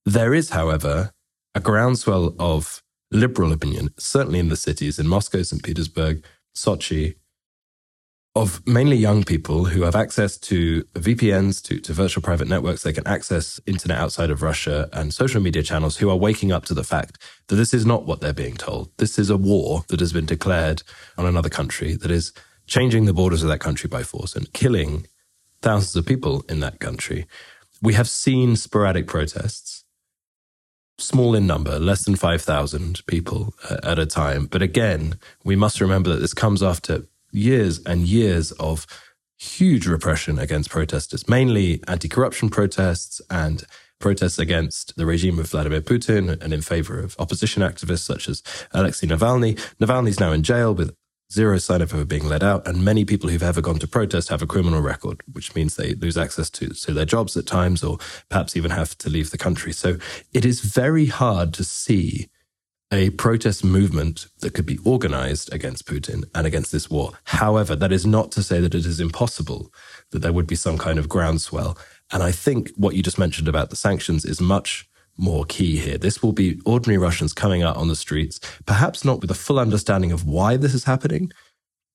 There 0.04 0.34
is, 0.34 0.50
however, 0.50 1.12
a 1.54 1.60
groundswell 1.60 2.34
of 2.38 2.82
liberal 3.12 3.52
opinion, 3.52 3.90
certainly 3.96 4.40
in 4.40 4.48
the 4.48 4.56
cities, 4.56 4.98
in 4.98 5.06
Moscow, 5.06 5.42
St. 5.42 5.62
Petersburg, 5.62 6.24
Sochi, 6.56 7.16
of 8.36 8.66
mainly 8.66 8.96
young 8.96 9.22
people 9.22 9.66
who 9.66 9.82
have 9.82 9.94
access 9.94 10.36
to 10.36 10.82
VPNs, 10.94 11.62
to, 11.62 11.78
to 11.78 11.92
virtual 11.92 12.22
private 12.22 12.48
networks. 12.48 12.82
They 12.82 12.92
can 12.92 13.06
access 13.06 13.60
internet 13.64 13.98
outside 13.98 14.30
of 14.30 14.42
Russia 14.42 14.88
and 14.92 15.14
social 15.14 15.40
media 15.40 15.62
channels 15.62 15.98
who 15.98 16.10
are 16.10 16.16
waking 16.16 16.50
up 16.50 16.64
to 16.66 16.74
the 16.74 16.82
fact 16.82 17.18
that 17.46 17.54
this 17.56 17.72
is 17.72 17.86
not 17.86 18.06
what 18.06 18.20
they're 18.20 18.32
being 18.32 18.56
told. 18.56 18.90
This 18.96 19.18
is 19.20 19.30
a 19.30 19.36
war 19.36 19.84
that 19.88 20.00
has 20.00 20.12
been 20.12 20.26
declared 20.26 20.82
on 21.16 21.26
another 21.26 21.48
country 21.48 21.94
that 21.94 22.10
is 22.10 22.32
changing 22.66 23.04
the 23.04 23.12
borders 23.12 23.42
of 23.42 23.48
that 23.50 23.60
country 23.60 23.88
by 23.88 24.02
force 24.02 24.34
and 24.34 24.52
killing 24.52 25.06
thousands 25.62 25.94
of 25.94 26.06
people 26.06 26.44
in 26.48 26.58
that 26.60 26.80
country. 26.80 27.26
We 27.80 27.94
have 27.94 28.08
seen 28.08 28.56
sporadic 28.56 29.06
protests, 29.06 29.83
small 30.98 31.34
in 31.34 31.46
number, 31.46 31.78
less 31.78 32.04
than 32.04 32.16
5,000 32.16 33.04
people 33.06 33.54
uh, 33.68 33.78
at 33.82 33.98
a 33.98 34.06
time. 34.06 34.46
But 34.46 34.62
again, 34.62 35.18
we 35.44 35.56
must 35.56 35.80
remember 35.80 36.10
that 36.10 36.20
this 36.20 36.34
comes 36.34 36.62
after 36.62 37.06
years 37.32 37.80
and 37.84 38.02
years 38.02 38.52
of 38.52 38.86
huge 39.36 39.86
repression 39.86 40.38
against 40.38 40.70
protesters, 40.70 41.28
mainly 41.28 41.82
anti 41.88 42.08
corruption 42.08 42.48
protests 42.48 43.20
and 43.30 43.64
protests 43.98 44.38
against 44.38 44.96
the 44.96 45.06
regime 45.06 45.38
of 45.38 45.50
Vladimir 45.50 45.80
Putin 45.80 46.40
and 46.42 46.52
in 46.52 46.60
favor 46.60 47.00
of 47.00 47.16
opposition 47.18 47.62
activists 47.62 48.00
such 48.00 48.28
as 48.28 48.42
Alexei 48.72 49.06
Navalny. 49.06 49.54
Navalny 49.80 50.08
is 50.08 50.20
now 50.20 50.32
in 50.32 50.42
jail 50.42 50.74
with 50.74 50.94
zero 51.34 51.58
sign 51.58 51.82
of 51.82 51.92
ever 51.92 52.04
being 52.04 52.26
let 52.26 52.42
out, 52.42 52.66
and 52.66 52.84
many 52.84 53.04
people 53.04 53.28
who've 53.28 53.42
ever 53.42 53.60
gone 53.60 53.78
to 53.80 53.88
protest 53.88 54.28
have 54.28 54.40
a 54.40 54.46
criminal 54.46 54.80
record, 54.80 55.20
which 55.32 55.54
means 55.54 55.74
they 55.74 55.94
lose 55.94 56.16
access 56.16 56.48
to, 56.50 56.68
to 56.68 56.92
their 56.92 57.04
jobs 57.04 57.36
at 57.36 57.46
times 57.46 57.82
or 57.82 57.98
perhaps 58.28 58.56
even 58.56 58.70
have 58.70 58.96
to 58.98 59.10
leave 59.10 59.30
the 59.30 59.38
country. 59.38 59.72
So 59.72 59.98
it 60.32 60.44
is 60.44 60.60
very 60.60 61.06
hard 61.06 61.52
to 61.54 61.64
see 61.64 62.28
a 62.92 63.10
protest 63.10 63.64
movement 63.64 64.28
that 64.38 64.54
could 64.54 64.66
be 64.66 64.78
organized 64.84 65.52
against 65.52 65.86
Putin 65.86 66.22
and 66.34 66.46
against 66.46 66.70
this 66.70 66.88
war. 66.88 67.12
However, 67.24 67.74
that 67.74 67.92
is 67.92 68.06
not 68.06 68.30
to 68.32 68.42
say 68.42 68.60
that 68.60 68.74
it 68.74 68.86
is 68.86 69.00
impossible 69.00 69.72
that 70.10 70.20
there 70.20 70.32
would 70.32 70.46
be 70.46 70.54
some 70.54 70.78
kind 70.78 70.98
of 70.98 71.08
groundswell. 71.08 71.76
And 72.12 72.22
I 72.22 72.30
think 72.30 72.70
what 72.76 72.94
you 72.94 73.02
just 73.02 73.18
mentioned 73.18 73.48
about 73.48 73.70
the 73.70 73.76
sanctions 73.76 74.24
is 74.24 74.40
much 74.40 74.88
more 75.16 75.44
key 75.44 75.76
here. 75.76 75.98
This 75.98 76.22
will 76.22 76.32
be 76.32 76.60
ordinary 76.64 76.98
Russians 76.98 77.32
coming 77.32 77.62
out 77.62 77.76
on 77.76 77.88
the 77.88 77.96
streets, 77.96 78.40
perhaps 78.66 79.04
not 79.04 79.20
with 79.20 79.30
a 79.30 79.34
full 79.34 79.58
understanding 79.58 80.12
of 80.12 80.26
why 80.26 80.56
this 80.56 80.74
is 80.74 80.84
happening, 80.84 81.30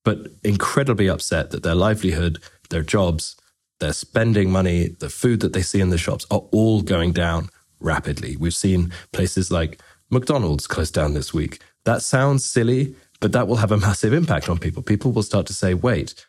but 0.06 0.28
incredibly 0.44 1.10
upset 1.10 1.52
that 1.52 1.64
their 1.64 1.76
livelihood, 1.76 2.40
their 2.70 2.84
jobs, 2.84 3.36
their 3.80 3.94
spending 3.94 4.52
money, 4.52 4.90
the 5.00 5.10
food 5.10 5.40
that 5.42 5.54
they 5.54 5.62
see 5.62 5.82
in 5.82 5.90
the 5.90 5.98
shops 5.98 6.26
are 6.32 6.44
all 6.52 6.82
going 6.82 7.12
down 7.12 7.50
rapidly. 7.80 8.36
We've 8.38 8.54
seen 8.54 8.92
places 9.14 9.52
like 9.52 9.82
McDonald's 10.10 10.68
closed 10.68 10.94
down 10.94 11.14
this 11.14 11.34
week. 11.34 11.62
That 11.86 12.02
sounds 12.02 12.44
silly, 12.44 12.96
but 13.20 13.32
that 13.32 13.48
will 13.48 13.58
have 13.58 13.72
a 13.72 13.78
massive 13.78 14.14
impact 14.14 14.50
on 14.50 14.58
people. 14.60 14.84
People 14.84 15.12
will 15.12 15.24
start 15.24 15.46
to 15.48 15.54
say, 15.54 15.74
wait, 15.74 16.26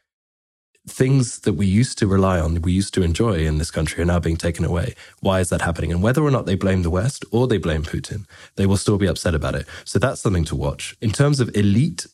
things 0.89 1.41
that 1.41 1.55
we 1.55 1.67
used 1.67 1.99
to 1.99 2.07
rely 2.07 2.41
on, 2.41 2.63
we 2.63 2.73
used 2.73 2.95
to 2.95 3.03
enjoy 3.03 3.45
in 3.47 3.59
this 3.59 3.71
country 3.71 4.03
are 4.03 4.07
now 4.07 4.19
being 4.19 4.37
taken 4.37 4.65
away. 4.65 4.95
Why 5.21 5.41
is 5.41 5.51
that 5.51 5.61
happening? 5.61 5.93
And 5.93 6.03
whether 6.03 6.23
or 6.23 6.31
not 6.31 6.47
they 6.47 6.55
blame 6.55 6.83
the 6.83 6.91
West 6.91 7.25
or 7.31 7.47
they 7.47 7.59
blame 7.59 7.83
Putin, 7.83 8.27
they 8.57 8.67
will 8.67 8.77
still 8.77 8.99
be 8.99 9.07
upset 9.07 9.35
about 9.35 9.55
it. 9.55 9.67
So 9.85 9.99
that's 9.99 10.21
something 10.21 10.45
to 10.47 10.57
watch. 10.57 10.97
In 11.01 11.11
terms 11.11 11.41
of 11.41 11.55
elite 11.55 12.07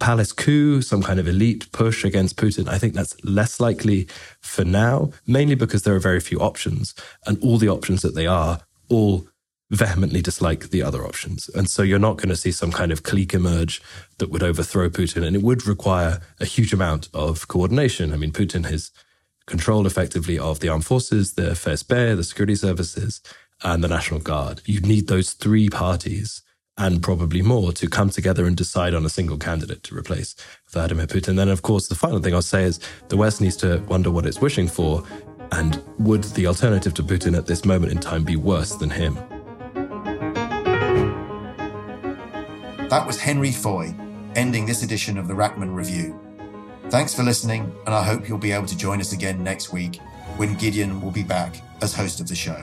palace 0.00 0.32
coup, 0.32 0.80
some 0.80 1.02
kind 1.02 1.18
of 1.20 1.28
elite 1.28 1.70
push 1.72 2.04
against 2.04 2.36
Putin, 2.36 2.68
I 2.68 2.78
think 2.78 2.94
that's 2.94 3.16
less 3.24 3.60
likely 3.60 4.08
for 4.40 4.64
now, 4.64 5.12
mainly 5.26 5.54
because 5.54 5.82
there 5.82 5.94
are 5.94 6.00
very 6.00 6.20
few 6.20 6.38
options. 6.38 6.94
And 7.26 7.42
all 7.42 7.58
the 7.58 7.68
options 7.68 8.02
that 8.02 8.14
they 8.14 8.26
are 8.26 8.60
all 8.88 9.28
vehemently 9.70 10.22
dislike 10.22 10.70
the 10.70 10.82
other 10.82 11.04
options. 11.04 11.48
And 11.50 11.68
so 11.68 11.82
you're 11.82 11.98
not 11.98 12.16
going 12.16 12.30
to 12.30 12.36
see 12.36 12.52
some 12.52 12.72
kind 12.72 12.90
of 12.90 13.02
clique 13.02 13.34
emerge 13.34 13.82
that 14.18 14.30
would 14.30 14.42
overthrow 14.42 14.88
Putin. 14.88 15.26
And 15.26 15.36
it 15.36 15.42
would 15.42 15.66
require 15.66 16.20
a 16.40 16.46
huge 16.46 16.72
amount 16.72 17.08
of 17.12 17.48
coordination. 17.48 18.12
I 18.12 18.16
mean, 18.16 18.32
Putin 18.32 18.64
has 18.70 18.90
control 19.46 19.86
effectively 19.86 20.38
of 20.38 20.60
the 20.60 20.68
armed 20.68 20.86
forces, 20.86 21.34
the 21.34 21.50
FSB, 21.50 22.16
the 22.16 22.24
security 22.24 22.54
services, 22.54 23.20
and 23.62 23.82
the 23.82 23.88
National 23.88 24.20
Guard. 24.20 24.62
You 24.64 24.80
need 24.80 25.08
those 25.08 25.32
three 25.32 25.68
parties 25.68 26.42
and 26.76 27.02
probably 27.02 27.42
more 27.42 27.72
to 27.72 27.88
come 27.88 28.08
together 28.08 28.46
and 28.46 28.56
decide 28.56 28.94
on 28.94 29.04
a 29.04 29.08
single 29.08 29.36
candidate 29.36 29.82
to 29.82 29.96
replace 29.96 30.36
Vladimir 30.70 31.06
Putin. 31.06 31.28
And 31.28 31.38
then, 31.38 31.48
of 31.48 31.62
course, 31.62 31.88
the 31.88 31.96
final 31.96 32.20
thing 32.20 32.34
I'll 32.34 32.42
say 32.42 32.62
is 32.62 32.78
the 33.08 33.16
West 33.16 33.40
needs 33.40 33.56
to 33.56 33.78
wonder 33.88 34.10
what 34.10 34.26
it's 34.26 34.40
wishing 34.40 34.68
for. 34.68 35.02
And 35.50 35.82
would 35.98 36.24
the 36.24 36.46
alternative 36.46 36.94
to 36.94 37.02
Putin 37.02 37.36
at 37.36 37.46
this 37.46 37.64
moment 37.64 37.90
in 37.90 37.98
time 37.98 38.22
be 38.22 38.36
worse 38.36 38.76
than 38.76 38.90
him? 38.90 39.18
That 42.88 43.06
was 43.06 43.20
Henry 43.20 43.52
Foy, 43.52 43.94
ending 44.34 44.64
this 44.64 44.82
edition 44.82 45.18
of 45.18 45.28
the 45.28 45.34
Rachman 45.34 45.74
Review. 45.74 46.18
Thanks 46.88 47.12
for 47.12 47.22
listening, 47.22 47.70
and 47.84 47.94
I 47.94 48.02
hope 48.02 48.26
you'll 48.26 48.38
be 48.38 48.52
able 48.52 48.64
to 48.66 48.78
join 48.78 48.98
us 48.98 49.12
again 49.12 49.44
next 49.44 49.74
week 49.74 50.00
when 50.38 50.54
Gideon 50.54 51.02
will 51.02 51.10
be 51.10 51.22
back 51.22 51.60
as 51.82 51.92
host 51.92 52.18
of 52.18 52.28
the 52.28 52.34
show. 52.34 52.62